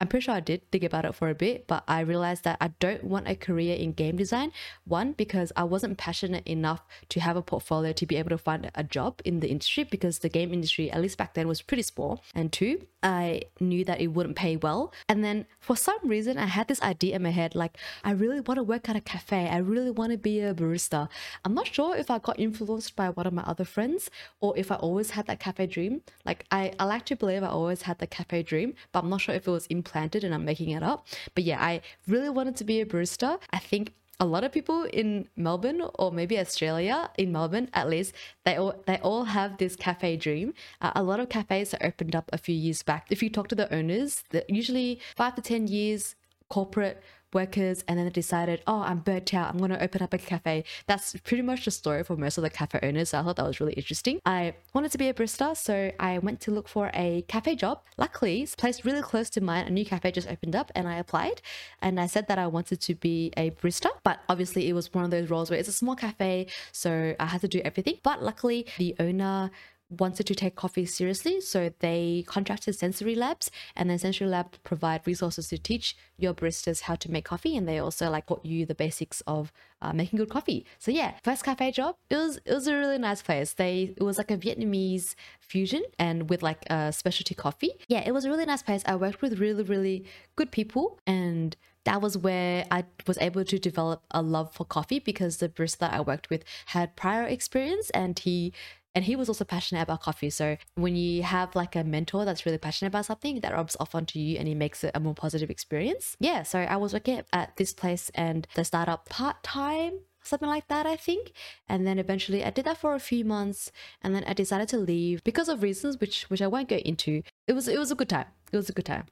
I'm 0.00 0.08
pretty 0.08 0.24
sure 0.24 0.34
I 0.34 0.40
did 0.40 0.68
think 0.72 0.82
about 0.82 1.04
it 1.04 1.14
for 1.14 1.28
a 1.28 1.34
bit, 1.34 1.68
but 1.68 1.84
I 1.86 2.00
realized 2.00 2.42
that 2.44 2.58
I 2.60 2.68
don't 2.80 3.04
want 3.04 3.28
a 3.28 3.36
career 3.36 3.76
in 3.76 3.92
game 3.92 4.16
design. 4.16 4.50
One, 4.84 5.12
because 5.12 5.52
I 5.56 5.64
wasn't 5.64 5.98
passionate 5.98 6.46
enough 6.46 6.82
to 7.10 7.20
have 7.20 7.36
a 7.36 7.42
portfolio 7.42 7.92
to 7.92 8.04
be 8.04 8.16
able 8.16 8.30
to 8.30 8.38
find 8.38 8.70
a 8.74 8.82
job 8.82 9.22
in 9.24 9.38
the 9.38 9.48
industry 9.48 9.84
because 9.84 10.18
the 10.18 10.28
game 10.28 10.52
industry, 10.52 10.90
at 10.90 11.00
least 11.00 11.16
back 11.16 11.34
then, 11.34 11.46
was 11.46 11.62
pretty 11.62 11.84
small. 11.84 12.22
And 12.34 12.52
two, 12.52 12.86
I 13.04 13.42
knew 13.60 13.84
that 13.84 14.00
it 14.00 14.08
wouldn't 14.08 14.34
pay 14.34 14.56
well. 14.56 14.92
And 15.08 15.22
then 15.22 15.46
for 15.60 15.76
some 15.76 16.00
reason, 16.02 16.38
I 16.38 16.46
had 16.46 16.66
this 16.68 16.82
idea 16.82 17.14
in 17.16 17.22
my 17.22 17.30
head 17.30 17.54
like, 17.54 17.78
I 18.02 18.10
really 18.10 18.40
want 18.40 18.58
to 18.58 18.64
work 18.64 18.88
at 18.88 18.96
a 18.96 19.00
cafe. 19.00 19.48
I 19.48 19.58
really 19.58 19.92
want 19.92 20.10
to 20.10 20.18
be 20.18 20.40
a 20.40 20.54
barista. 20.54 21.08
I'm 21.44 21.54
not 21.54 21.68
sure 21.68 21.96
if 21.96 22.10
I 22.10 22.18
got 22.18 22.40
influenced 22.40 22.96
by 22.96 23.10
one 23.10 23.26
of 23.26 23.32
my 23.32 23.42
other 23.42 23.64
friends 23.64 24.10
or 24.40 24.58
if 24.58 24.72
I 24.72 24.76
always 24.76 25.10
had 25.10 25.26
that 25.28 25.38
cafe 25.38 25.66
dream. 25.66 26.02
Like, 26.26 26.46
I, 26.50 26.72
I 26.80 26.84
like 26.84 27.06
to 27.06 27.16
believe 27.16 27.44
I 27.44 27.48
always 27.48 27.82
had 27.82 28.00
the 28.00 28.08
cafe 28.08 28.42
dream, 28.42 28.74
but 28.90 29.04
I'm 29.04 29.10
not 29.10 29.20
sure 29.20 29.34
if 29.34 29.46
it 29.46 29.50
was 29.50 29.66
implanted 29.66 29.93
and 29.94 30.34
I'm 30.34 30.44
making 30.44 30.70
it 30.70 30.82
up. 30.82 31.06
But 31.34 31.44
yeah, 31.44 31.62
I 31.62 31.80
really 32.06 32.30
wanted 32.30 32.56
to 32.56 32.64
be 32.64 32.80
a 32.80 32.86
barista. 32.86 33.38
I 33.50 33.58
think 33.58 33.92
a 34.20 34.26
lot 34.26 34.44
of 34.44 34.52
people 34.52 34.84
in 34.84 35.28
Melbourne 35.36 35.82
or 35.98 36.12
maybe 36.12 36.38
Australia 36.38 37.10
in 37.18 37.32
Melbourne 37.32 37.68
at 37.74 37.88
least 37.88 38.14
they 38.44 38.56
all 38.56 38.74
they 38.86 38.98
all 38.98 39.24
have 39.24 39.58
this 39.58 39.76
cafe 39.76 40.16
dream. 40.16 40.54
Uh, 40.80 40.92
a 40.94 41.02
lot 41.02 41.20
of 41.20 41.28
cafes 41.28 41.72
that 41.72 41.84
opened 41.84 42.14
up 42.14 42.30
a 42.32 42.38
few 42.38 42.54
years 42.54 42.82
back. 42.82 43.06
If 43.10 43.22
you 43.22 43.30
talk 43.30 43.48
to 43.48 43.54
the 43.54 43.72
owners, 43.74 44.22
usually 44.48 45.00
five 45.16 45.34
to 45.34 45.42
ten 45.42 45.66
years 45.66 46.14
corporate 46.48 47.02
workers 47.34 47.84
and 47.88 47.98
then 47.98 48.06
they 48.06 48.12
decided, 48.12 48.62
oh, 48.66 48.80
I'm 48.80 48.98
burnt 48.98 49.34
out. 49.34 49.50
I'm 49.50 49.58
going 49.58 49.70
to 49.70 49.82
open 49.82 50.02
up 50.02 50.14
a 50.14 50.18
cafe. 50.18 50.64
That's 50.86 51.14
pretty 51.24 51.42
much 51.42 51.64
the 51.64 51.70
story 51.70 52.04
for 52.04 52.16
most 52.16 52.38
of 52.38 52.42
the 52.42 52.50
cafe 52.50 52.78
owners. 52.82 53.10
So 53.10 53.18
I 53.18 53.22
thought 53.22 53.36
that 53.36 53.46
was 53.46 53.60
really 53.60 53.72
interesting. 53.74 54.20
I 54.24 54.54
wanted 54.72 54.92
to 54.92 54.98
be 54.98 55.08
a 55.08 55.14
barista, 55.14 55.56
so 55.56 55.92
I 55.98 56.18
went 56.18 56.40
to 56.42 56.50
look 56.50 56.68
for 56.68 56.90
a 56.94 57.24
cafe 57.28 57.56
job. 57.56 57.82
Luckily, 57.96 58.42
it's 58.42 58.54
placed 58.54 58.84
really 58.84 59.02
close 59.02 59.28
to 59.30 59.40
mine. 59.40 59.66
A 59.66 59.70
new 59.70 59.84
cafe 59.84 60.12
just 60.12 60.28
opened 60.28 60.56
up 60.56 60.70
and 60.74 60.88
I 60.88 60.96
applied 60.96 61.42
and 61.82 62.00
I 62.00 62.06
said 62.06 62.28
that 62.28 62.38
I 62.38 62.46
wanted 62.46 62.80
to 62.80 62.94
be 62.94 63.32
a 63.36 63.50
barista. 63.50 63.88
But 64.02 64.20
obviously, 64.28 64.68
it 64.68 64.72
was 64.72 64.92
one 64.94 65.04
of 65.04 65.10
those 65.10 65.30
roles 65.30 65.50
where 65.50 65.58
it's 65.58 65.68
a 65.68 65.72
small 65.72 65.96
cafe, 65.96 66.46
so 66.72 67.14
I 67.18 67.26
had 67.26 67.40
to 67.40 67.48
do 67.48 67.60
everything. 67.64 67.98
But 68.02 68.22
luckily, 68.22 68.66
the 68.78 68.94
owner 68.98 69.50
wanted 69.88 70.26
to 70.26 70.34
take 70.34 70.56
coffee 70.56 70.86
seriously, 70.86 71.40
so 71.40 71.72
they 71.80 72.24
contracted 72.26 72.74
Sensory 72.74 73.14
Labs, 73.14 73.50
and 73.76 73.90
then 73.90 73.98
Sensory 73.98 74.26
Lab 74.26 74.56
provide 74.64 75.06
resources 75.06 75.48
to 75.48 75.58
teach 75.58 75.96
your 76.16 76.34
baristas 76.34 76.82
how 76.82 76.94
to 76.96 77.10
make 77.10 77.24
coffee, 77.24 77.56
and 77.56 77.68
they 77.68 77.78
also 77.78 78.10
like 78.10 78.26
taught 78.26 78.44
you 78.44 78.66
the 78.66 78.74
basics 78.74 79.20
of 79.26 79.52
uh, 79.82 79.92
making 79.92 80.18
good 80.18 80.30
coffee. 80.30 80.64
So 80.78 80.90
yeah, 80.90 81.12
first 81.22 81.44
cafe 81.44 81.70
job, 81.70 81.96
it 82.10 82.16
was 82.16 82.38
it 82.44 82.54
was 82.54 82.66
a 82.66 82.74
really 82.74 82.98
nice 82.98 83.22
place. 83.22 83.52
They 83.52 83.94
it 83.96 84.02
was 84.02 84.18
like 84.18 84.30
a 84.30 84.38
Vietnamese 84.38 85.14
fusion 85.40 85.82
and 85.98 86.30
with 86.30 86.42
like 86.42 86.64
a 86.70 86.92
specialty 86.92 87.34
coffee. 87.34 87.72
Yeah, 87.88 88.02
it 88.04 88.12
was 88.12 88.24
a 88.24 88.30
really 88.30 88.46
nice 88.46 88.62
place. 88.62 88.82
I 88.86 88.96
worked 88.96 89.20
with 89.22 89.38
really 89.38 89.62
really 89.62 90.04
good 90.36 90.50
people 90.50 90.98
and 91.06 91.56
that 91.84 92.00
was 92.00 92.16
where 92.16 92.64
I 92.70 92.84
was 93.06 93.18
able 93.18 93.44
to 93.44 93.58
develop 93.58 94.04
a 94.10 94.22
love 94.22 94.54
for 94.54 94.64
coffee 94.64 94.98
because 94.98 95.36
the 95.36 95.50
barista 95.50 95.90
I 95.92 96.00
worked 96.00 96.30
with 96.30 96.42
had 96.66 96.96
prior 96.96 97.24
experience 97.24 97.90
and 97.90 98.18
he 98.18 98.54
and 98.94 99.04
he 99.04 99.16
was 99.16 99.28
also 99.28 99.44
passionate 99.44 99.82
about 99.82 100.02
coffee. 100.02 100.30
So 100.30 100.56
when 100.74 100.96
you 100.96 101.22
have 101.22 101.54
like 101.54 101.76
a 101.76 101.84
mentor 101.84 102.24
that's 102.24 102.46
really 102.46 102.58
passionate 102.58 102.88
about 102.88 103.06
something, 103.06 103.40
that 103.40 103.52
rubs 103.52 103.76
off 103.80 103.94
onto 103.94 104.18
you 104.18 104.38
and 104.38 104.48
it 104.48 104.54
makes 104.54 104.84
it 104.84 104.92
a 104.94 105.00
more 105.00 105.14
positive 105.14 105.50
experience. 105.50 106.16
Yeah, 106.20 106.42
so 106.42 106.60
I 106.60 106.76
was 106.76 106.92
working 106.92 107.22
at 107.32 107.56
this 107.56 107.72
place 107.72 108.10
and 108.14 108.46
the 108.54 108.64
startup 108.64 109.08
part 109.08 109.42
time 109.42 110.00
something 110.26 110.48
like 110.48 110.66
that 110.68 110.86
i 110.86 110.96
think 110.96 111.32
and 111.68 111.86
then 111.86 111.98
eventually 111.98 112.42
i 112.42 112.48
did 112.48 112.64
that 112.64 112.78
for 112.78 112.94
a 112.94 112.98
few 112.98 113.26
months 113.26 113.70
and 114.00 114.14
then 114.14 114.24
i 114.24 114.32
decided 114.32 114.66
to 114.66 114.78
leave 114.78 115.22
because 115.22 115.50
of 115.50 115.62
reasons 115.62 116.00
which 116.00 116.22
which 116.30 116.40
i 116.40 116.46
won't 116.46 116.66
go 116.66 116.76
into 116.76 117.22
it 117.46 117.52
was 117.52 117.68
it 117.68 117.78
was 117.78 117.90
a 117.90 117.94
good 117.94 118.08
time 118.08 118.24
it 118.50 118.56
was 118.56 118.70
a 118.70 118.72
good 118.72 118.86
time 118.86 119.04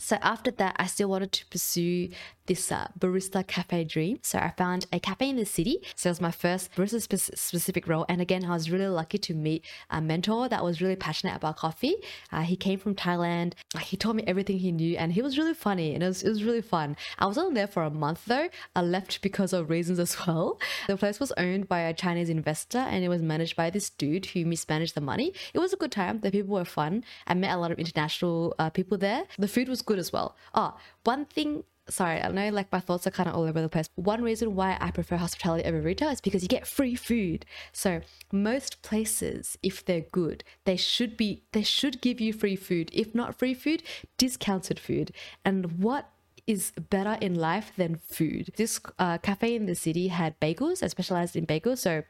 so 0.00 0.16
after 0.22 0.50
that, 0.52 0.76
I 0.78 0.86
still 0.86 1.08
wanted 1.08 1.32
to 1.32 1.46
pursue 1.46 2.08
this 2.46 2.72
uh, 2.72 2.88
barista 2.98 3.46
cafe 3.46 3.84
dream. 3.84 4.18
So 4.22 4.38
I 4.38 4.52
found 4.56 4.86
a 4.92 4.98
cafe 4.98 5.28
in 5.28 5.36
the 5.36 5.46
city. 5.46 5.78
So 5.94 6.08
it 6.08 6.12
was 6.12 6.20
my 6.20 6.32
first 6.32 6.74
barista 6.74 7.00
spe- 7.00 7.38
specific 7.38 7.86
role. 7.86 8.06
And 8.08 8.20
again, 8.20 8.44
I 8.44 8.50
was 8.50 8.72
really 8.72 8.88
lucky 8.88 9.18
to 9.18 9.34
meet 9.34 9.64
a 9.88 10.00
mentor 10.00 10.48
that 10.48 10.64
was 10.64 10.82
really 10.82 10.96
passionate 10.96 11.36
about 11.36 11.58
coffee. 11.58 11.94
Uh, 12.32 12.42
he 12.42 12.56
came 12.56 12.78
from 12.80 12.96
Thailand. 12.96 13.52
He 13.80 13.96
taught 13.96 14.16
me 14.16 14.24
everything 14.26 14.58
he 14.58 14.72
knew, 14.72 14.96
and 14.96 15.12
he 15.12 15.22
was 15.22 15.38
really 15.38 15.54
funny, 15.54 15.94
and 15.94 16.02
it 16.02 16.06
was, 16.08 16.22
it 16.22 16.28
was 16.28 16.42
really 16.42 16.62
fun. 16.62 16.96
I 17.20 17.26
was 17.26 17.38
only 17.38 17.54
there 17.54 17.68
for 17.68 17.84
a 17.84 17.90
month 17.90 18.24
though. 18.26 18.48
I 18.74 18.80
left 18.82 19.22
because 19.22 19.52
of 19.52 19.70
reasons 19.70 19.98
as 19.98 20.26
well. 20.26 20.58
The 20.88 20.96
place 20.96 21.20
was 21.20 21.30
owned 21.36 21.68
by 21.68 21.80
a 21.80 21.94
Chinese 21.94 22.30
investor, 22.30 22.78
and 22.78 23.04
it 23.04 23.08
was 23.08 23.22
managed 23.22 23.54
by 23.54 23.70
this 23.70 23.90
dude 23.90 24.26
who 24.26 24.44
mismanaged 24.44 24.94
the 24.96 25.00
money. 25.00 25.32
It 25.54 25.60
was 25.60 25.72
a 25.72 25.76
good 25.76 25.92
time. 25.92 26.18
The 26.20 26.32
people 26.32 26.54
were 26.54 26.64
fun. 26.64 27.04
I 27.28 27.34
met 27.34 27.54
a 27.54 27.58
lot 27.58 27.70
of 27.70 27.78
international 27.78 28.54
uh, 28.58 28.70
people 28.70 28.98
there. 28.98 29.24
The 29.38 29.46
food 29.46 29.68
was 29.68 29.82
good 29.90 29.98
as 29.98 30.12
well. 30.12 30.36
Oh, 30.54 30.76
one 31.02 31.24
thing 31.24 31.64
sorry, 31.88 32.22
I 32.22 32.28
know 32.30 32.50
like 32.50 32.70
my 32.70 32.78
thoughts 32.78 33.04
are 33.08 33.10
kind 33.10 33.28
of 33.28 33.34
all 33.34 33.42
over 33.42 33.60
the 33.60 33.68
place. 33.68 33.88
One 33.96 34.22
reason 34.22 34.54
why 34.54 34.76
I 34.80 34.92
prefer 34.92 35.16
hospitality 35.16 35.64
over 35.64 35.80
retail 35.80 36.10
is 36.10 36.20
because 36.20 36.42
you 36.44 36.48
get 36.48 36.64
free 36.64 36.94
food. 36.94 37.44
So 37.72 38.00
most 38.30 38.82
places, 38.82 39.58
if 39.64 39.84
they're 39.84 40.06
good, 40.12 40.44
they 40.64 40.76
should 40.76 41.16
be 41.16 41.42
they 41.50 41.64
should 41.64 42.00
give 42.00 42.20
you 42.20 42.32
free 42.32 42.54
food. 42.54 42.90
If 42.92 43.16
not 43.16 43.34
free 43.34 43.54
food, 43.54 43.82
discounted 44.18 44.78
food. 44.78 45.10
And 45.44 45.82
what 45.82 46.04
is 46.46 46.72
better 46.88 47.16
in 47.20 47.34
life 47.34 47.72
than 47.76 47.96
food. 47.96 48.50
This 48.56 48.80
uh, 48.98 49.18
cafe 49.18 49.54
in 49.54 49.66
the 49.66 49.74
city 49.74 50.08
had 50.08 50.38
bagels. 50.40 50.82
I 50.82 50.88
specialized 50.88 51.36
in 51.36 51.46
bagels, 51.46 51.78
so 51.78 52.02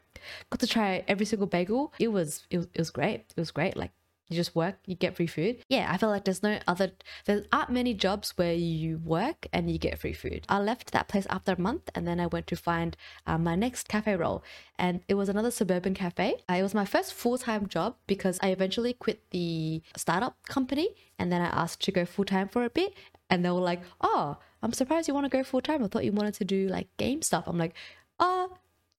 got 0.49 0.59
to 0.59 0.67
try 0.67 1.03
every 1.07 1.25
single 1.25 1.47
bagel. 1.47 1.93
It 1.99 2.09
was 2.09 2.45
it 2.49 2.57
was, 2.59 2.67
it 2.73 2.79
was 2.79 2.91
great. 2.91 3.25
It 3.35 3.39
was 3.39 3.51
great. 3.51 3.75
Like 3.75 3.91
you 4.31 4.37
just 4.37 4.55
work, 4.55 4.77
you 4.85 4.95
get 4.95 5.15
free 5.15 5.27
food. 5.27 5.63
Yeah, 5.67 5.89
I 5.91 5.97
feel 5.97 6.09
like 6.09 6.25
there's 6.25 6.41
no 6.41 6.59
other, 6.67 6.91
there 7.25 7.43
aren't 7.51 7.69
many 7.69 7.93
jobs 7.93 8.31
where 8.37 8.53
you 8.53 8.99
work 9.03 9.47
and 9.51 9.69
you 9.69 9.77
get 9.77 9.99
free 9.99 10.13
food. 10.13 10.45
I 10.47 10.59
left 10.59 10.91
that 10.91 11.07
place 11.07 11.27
after 11.29 11.53
a 11.53 11.59
month 11.59 11.89
and 11.93 12.07
then 12.07 12.19
I 12.19 12.27
went 12.27 12.47
to 12.47 12.55
find 12.55 12.95
uh, 13.27 13.37
my 13.37 13.55
next 13.55 13.87
cafe 13.87 14.15
role. 14.15 14.43
And 14.77 15.01
it 15.07 15.15
was 15.15 15.29
another 15.29 15.51
suburban 15.51 15.93
cafe. 15.93 16.35
Uh, 16.49 16.53
it 16.53 16.63
was 16.63 16.73
my 16.73 16.85
first 16.85 17.13
full 17.13 17.37
time 17.37 17.67
job 17.67 17.95
because 18.07 18.39
I 18.41 18.49
eventually 18.49 18.93
quit 18.93 19.29
the 19.31 19.81
startup 19.97 20.37
company 20.47 20.95
and 21.19 21.31
then 21.31 21.41
I 21.41 21.47
asked 21.47 21.83
to 21.83 21.91
go 21.91 22.05
full 22.05 22.25
time 22.25 22.47
for 22.47 22.63
a 22.63 22.69
bit. 22.69 22.93
And 23.29 23.45
they 23.45 23.49
were 23.49 23.59
like, 23.59 23.81
oh, 24.01 24.37
I'm 24.63 24.73
surprised 24.73 25.07
you 25.07 25.13
want 25.13 25.25
to 25.25 25.37
go 25.37 25.43
full 25.43 25.61
time. 25.61 25.83
I 25.83 25.87
thought 25.87 26.05
you 26.05 26.11
wanted 26.11 26.35
to 26.35 26.45
do 26.45 26.67
like 26.67 26.87
game 26.97 27.21
stuff. 27.21 27.45
I'm 27.47 27.57
like, 27.57 27.73
oh, 28.19 28.53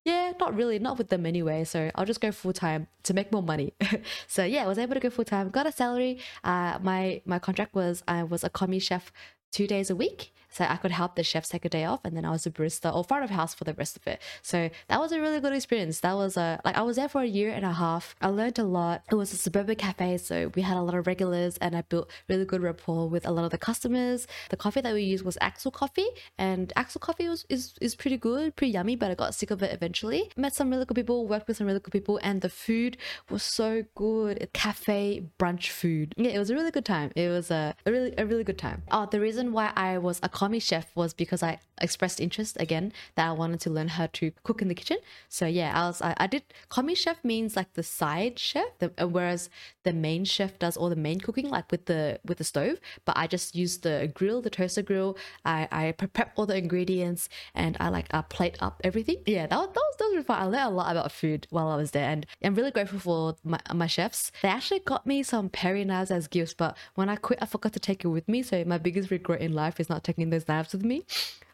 yeah, 0.04 0.32
not 0.40 0.54
really, 0.54 0.78
not 0.78 0.98
with 0.98 1.08
them 1.08 1.26
anyway. 1.26 1.64
So 1.64 1.90
I'll 1.94 2.04
just 2.04 2.20
go 2.20 2.32
full 2.32 2.52
time 2.52 2.88
to 3.04 3.14
make 3.14 3.30
more 3.30 3.42
money. 3.42 3.74
so 4.26 4.44
yeah, 4.44 4.64
I 4.64 4.66
was 4.66 4.78
able 4.78 4.94
to 4.94 5.00
go 5.00 5.10
full 5.10 5.24
time, 5.24 5.50
got 5.50 5.66
a 5.66 5.72
salary. 5.72 6.18
Uh, 6.42 6.78
my 6.82 7.22
my 7.24 7.38
contract 7.38 7.74
was 7.74 8.02
I 8.08 8.22
was 8.24 8.42
a 8.42 8.50
commis 8.50 8.82
chef 8.82 9.12
two 9.52 9.66
days 9.66 9.90
a 9.90 9.96
week. 9.96 10.32
So 10.52 10.64
I 10.68 10.76
could 10.76 10.90
help 10.90 11.16
the 11.16 11.24
chefs 11.24 11.48
take 11.48 11.64
a 11.64 11.68
day 11.68 11.84
off, 11.84 12.00
and 12.04 12.16
then 12.16 12.24
I 12.24 12.30
was 12.30 12.46
a 12.46 12.50
barista 12.50 12.94
or 12.94 13.04
front 13.04 13.24
of 13.24 13.30
house 13.30 13.54
for 13.54 13.64
the 13.64 13.74
rest 13.74 13.96
of 13.96 14.06
it. 14.06 14.20
So 14.42 14.70
that 14.88 15.00
was 15.00 15.12
a 15.12 15.20
really 15.20 15.40
good 15.40 15.52
experience. 15.52 16.00
That 16.00 16.14
was 16.16 16.36
a 16.36 16.60
like 16.64 16.76
I 16.76 16.82
was 16.82 16.96
there 16.96 17.08
for 17.08 17.22
a 17.22 17.26
year 17.26 17.50
and 17.50 17.64
a 17.64 17.72
half. 17.72 18.14
I 18.20 18.28
learned 18.28 18.58
a 18.58 18.64
lot. 18.64 19.02
It 19.10 19.14
was 19.14 19.32
a 19.32 19.36
suburban 19.36 19.76
cafe, 19.76 20.18
so 20.18 20.50
we 20.54 20.62
had 20.62 20.76
a 20.76 20.82
lot 20.82 20.94
of 20.94 21.06
regulars, 21.06 21.56
and 21.58 21.74
I 21.74 21.82
built 21.82 22.10
really 22.28 22.44
good 22.44 22.62
rapport 22.62 23.08
with 23.08 23.26
a 23.26 23.30
lot 23.30 23.44
of 23.44 23.50
the 23.50 23.58
customers. 23.58 24.26
The 24.50 24.56
coffee 24.56 24.80
that 24.82 24.94
we 24.94 25.02
used 25.02 25.24
was 25.24 25.38
Axil 25.40 25.72
coffee, 25.72 26.08
and 26.38 26.72
Axil 26.76 27.00
coffee 27.00 27.28
was 27.28 27.46
is 27.48 27.74
is 27.80 27.94
pretty 27.94 28.16
good, 28.16 28.54
pretty 28.56 28.72
yummy. 28.72 28.96
But 28.96 29.10
I 29.10 29.14
got 29.14 29.34
sick 29.34 29.50
of 29.50 29.62
it 29.62 29.72
eventually. 29.72 30.30
Met 30.36 30.54
some 30.54 30.70
really 30.70 30.84
good 30.84 30.94
people, 30.94 31.26
worked 31.26 31.48
with 31.48 31.56
some 31.56 31.66
really 31.66 31.80
good 31.80 31.92
people, 31.92 32.20
and 32.22 32.40
the 32.42 32.48
food 32.48 32.96
was 33.30 33.42
so 33.42 33.84
good. 33.94 34.48
Cafe 34.52 35.24
brunch 35.38 35.70
food. 35.70 36.14
Yeah, 36.16 36.30
it 36.30 36.38
was 36.38 36.50
a 36.50 36.54
really 36.54 36.70
good 36.70 36.84
time. 36.84 37.10
It 37.16 37.28
was 37.28 37.50
a, 37.50 37.74
a 37.86 37.90
really 37.90 38.14
a 38.18 38.26
really 38.26 38.44
good 38.44 38.58
time. 38.58 38.82
Oh, 38.90 39.06
the 39.06 39.20
reason 39.20 39.52
why 39.52 39.72
I 39.76 39.98
was 39.98 40.20
a 40.22 40.28
commis 40.42 40.64
chef 40.64 40.90
was 40.96 41.14
because 41.14 41.40
I 41.40 41.60
expressed 41.80 42.20
interest 42.20 42.56
again 42.58 42.92
that 43.14 43.28
I 43.28 43.32
wanted 43.32 43.60
to 43.60 43.70
learn 43.70 43.88
how 43.88 44.08
to 44.14 44.32
cook 44.42 44.60
in 44.60 44.66
the 44.66 44.74
kitchen. 44.74 44.98
So 45.28 45.46
yeah, 45.46 45.70
I 45.72 45.86
was 45.86 46.02
I, 46.02 46.14
I 46.16 46.26
did 46.26 46.42
commis 46.68 46.98
chef 46.98 47.24
means 47.24 47.54
like 47.54 47.74
the 47.74 47.84
side 47.84 48.40
chef, 48.40 48.66
the, 48.80 48.92
uh, 49.00 49.06
whereas 49.06 49.50
the 49.84 49.92
main 49.92 50.24
chef 50.24 50.58
does 50.58 50.76
all 50.76 50.88
the 50.88 50.96
main 50.96 51.20
cooking 51.20 51.48
like 51.48 51.70
with 51.70 51.86
the 51.86 52.18
with 52.24 52.38
the 52.38 52.44
stove. 52.44 52.80
But 53.04 53.16
I 53.16 53.28
just 53.28 53.54
use 53.54 53.78
the 53.78 54.10
grill, 54.12 54.42
the 54.42 54.50
toaster 54.50 54.82
grill. 54.82 55.16
I 55.44 55.68
I 55.70 55.92
prep 55.92 56.32
all 56.34 56.46
the 56.46 56.56
ingredients 56.56 57.28
and 57.54 57.76
I 57.78 57.88
like 57.88 58.08
I 58.10 58.22
plate 58.22 58.56
up 58.58 58.80
everything. 58.82 59.18
Yeah, 59.26 59.46
that 59.46 59.56
was 59.56 59.68
that 59.74 59.84
was, 60.00 60.12
really 60.12 60.24
fun. 60.24 60.42
I 60.42 60.46
learned 60.46 60.72
a 60.72 60.76
lot 60.80 60.90
about 60.90 61.12
food 61.12 61.46
while 61.50 61.68
I 61.68 61.76
was 61.76 61.92
there, 61.92 62.08
and 62.10 62.26
I'm 62.42 62.56
really 62.56 62.72
grateful 62.72 62.98
for 62.98 63.36
my 63.44 63.60
my 63.72 63.86
chefs. 63.86 64.32
They 64.42 64.48
actually 64.48 64.80
got 64.80 65.06
me 65.06 65.22
some 65.22 65.48
Perry 65.48 65.84
knives 65.84 66.10
as 66.10 66.26
gifts, 66.26 66.54
but 66.54 66.76
when 66.96 67.08
I 67.08 67.14
quit, 67.14 67.38
I 67.40 67.46
forgot 67.46 67.72
to 67.74 67.80
take 67.80 68.04
it 68.04 68.08
with 68.08 68.28
me. 68.28 68.42
So 68.42 68.64
my 68.64 68.78
biggest 68.78 69.12
regret 69.12 69.40
in 69.40 69.52
life 69.52 69.78
is 69.78 69.88
not 69.88 70.02
taking 70.02 70.31
those 70.32 70.48
knives 70.48 70.72
with 70.72 70.84
me. 70.84 71.04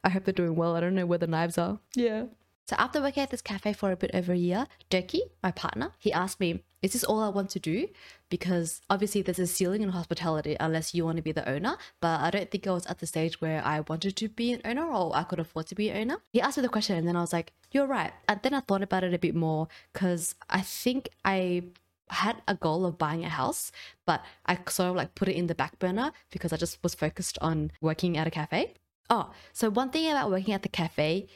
I 0.02 0.08
hope 0.08 0.24
they're 0.24 0.32
doing 0.32 0.56
well. 0.56 0.76
I 0.76 0.80
don't 0.80 0.94
know 0.94 1.06
where 1.06 1.18
the 1.18 1.26
knives 1.26 1.58
are. 1.58 1.78
Yeah. 1.94 2.24
So 2.68 2.76
after 2.78 3.00
working 3.00 3.22
at 3.22 3.30
this 3.30 3.40
cafe 3.40 3.72
for 3.72 3.92
a 3.92 3.96
bit 3.96 4.10
over 4.12 4.32
a 4.32 4.36
year, 4.36 4.66
Dirky, 4.90 5.20
my 5.42 5.50
partner, 5.50 5.92
he 5.98 6.12
asked 6.12 6.38
me, 6.38 6.62
is 6.82 6.92
this 6.92 7.02
all 7.02 7.20
I 7.20 7.28
want 7.28 7.48
to 7.50 7.58
do? 7.58 7.88
Because 8.28 8.82
obviously 8.90 9.22
there's 9.22 9.38
a 9.38 9.46
ceiling 9.46 9.82
in 9.82 9.88
hospitality 9.88 10.54
unless 10.60 10.94
you 10.94 11.04
want 11.04 11.16
to 11.16 11.22
be 11.22 11.32
the 11.32 11.48
owner. 11.48 11.78
But 12.00 12.20
I 12.20 12.30
don't 12.30 12.50
think 12.50 12.66
I 12.66 12.72
was 12.72 12.84
at 12.86 12.98
the 12.98 13.06
stage 13.06 13.40
where 13.40 13.64
I 13.64 13.80
wanted 13.80 14.16
to 14.16 14.28
be 14.28 14.52
an 14.52 14.60
owner 14.66 14.84
or 14.84 15.16
I 15.16 15.22
could 15.22 15.40
afford 15.40 15.66
to 15.68 15.74
be 15.74 15.88
an 15.88 15.96
owner. 15.96 16.20
He 16.30 16.42
asked 16.42 16.58
me 16.58 16.62
the 16.62 16.68
question 16.68 16.96
and 16.96 17.08
then 17.08 17.16
I 17.16 17.22
was 17.22 17.32
like, 17.32 17.54
you're 17.72 17.86
right. 17.86 18.12
And 18.28 18.38
then 18.42 18.52
I 18.52 18.60
thought 18.60 18.82
about 18.82 19.02
it 19.02 19.14
a 19.14 19.18
bit 19.18 19.34
more 19.34 19.68
because 19.92 20.34
I 20.50 20.60
think 20.60 21.08
I 21.24 21.64
had 22.10 22.42
a 22.46 22.54
goal 22.54 22.86
of 22.86 22.98
buying 22.98 23.24
a 23.24 23.28
house, 23.28 23.72
but 24.06 24.24
I 24.46 24.58
sort 24.68 24.90
of 24.90 24.96
like 24.96 25.14
put 25.14 25.28
it 25.28 25.36
in 25.36 25.46
the 25.46 25.54
back 25.54 25.78
burner 25.78 26.12
because 26.30 26.52
I 26.52 26.56
just 26.56 26.82
was 26.82 26.94
focused 26.94 27.38
on 27.40 27.72
working 27.80 28.16
at 28.16 28.26
a 28.26 28.30
cafe. 28.30 28.74
Oh, 29.10 29.32
so 29.52 29.70
one 29.70 29.90
thing 29.90 30.10
about 30.10 30.30
working 30.30 30.54
at 30.54 30.62
the 30.62 30.68
cafe 30.68 31.28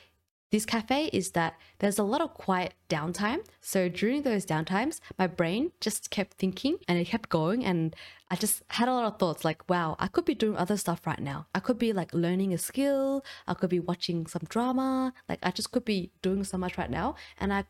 this 0.52 0.66
cafe 0.66 1.08
is 1.14 1.30
that 1.30 1.54
there's 1.78 1.98
a 1.98 2.02
lot 2.04 2.20
of 2.20 2.34
quiet 2.34 2.74
downtime. 2.90 3.38
So 3.62 3.88
during 3.88 4.20
those 4.20 4.44
downtimes, 4.44 5.00
my 5.18 5.26
brain 5.26 5.72
just 5.80 6.10
kept 6.10 6.34
thinking 6.34 6.76
and 6.86 6.98
it 6.98 7.06
kept 7.06 7.30
going. 7.30 7.64
And 7.64 7.96
I 8.30 8.36
just 8.36 8.62
had 8.68 8.86
a 8.86 8.92
lot 8.92 9.06
of 9.06 9.18
thoughts 9.18 9.46
like, 9.46 9.66
wow, 9.70 9.96
I 9.98 10.08
could 10.08 10.26
be 10.26 10.34
doing 10.34 10.58
other 10.58 10.76
stuff 10.76 11.06
right 11.06 11.18
now. 11.18 11.46
I 11.54 11.60
could 11.60 11.78
be 11.78 11.94
like 11.94 12.12
learning 12.12 12.52
a 12.52 12.58
skill. 12.58 13.24
I 13.48 13.54
could 13.54 13.70
be 13.70 13.80
watching 13.80 14.26
some 14.26 14.42
drama. 14.46 15.14
Like 15.26 15.38
I 15.42 15.52
just 15.52 15.72
could 15.72 15.86
be 15.86 16.12
doing 16.20 16.44
so 16.44 16.58
much 16.58 16.76
right 16.76 16.90
now. 16.90 17.14
And 17.40 17.50
I 17.50 17.64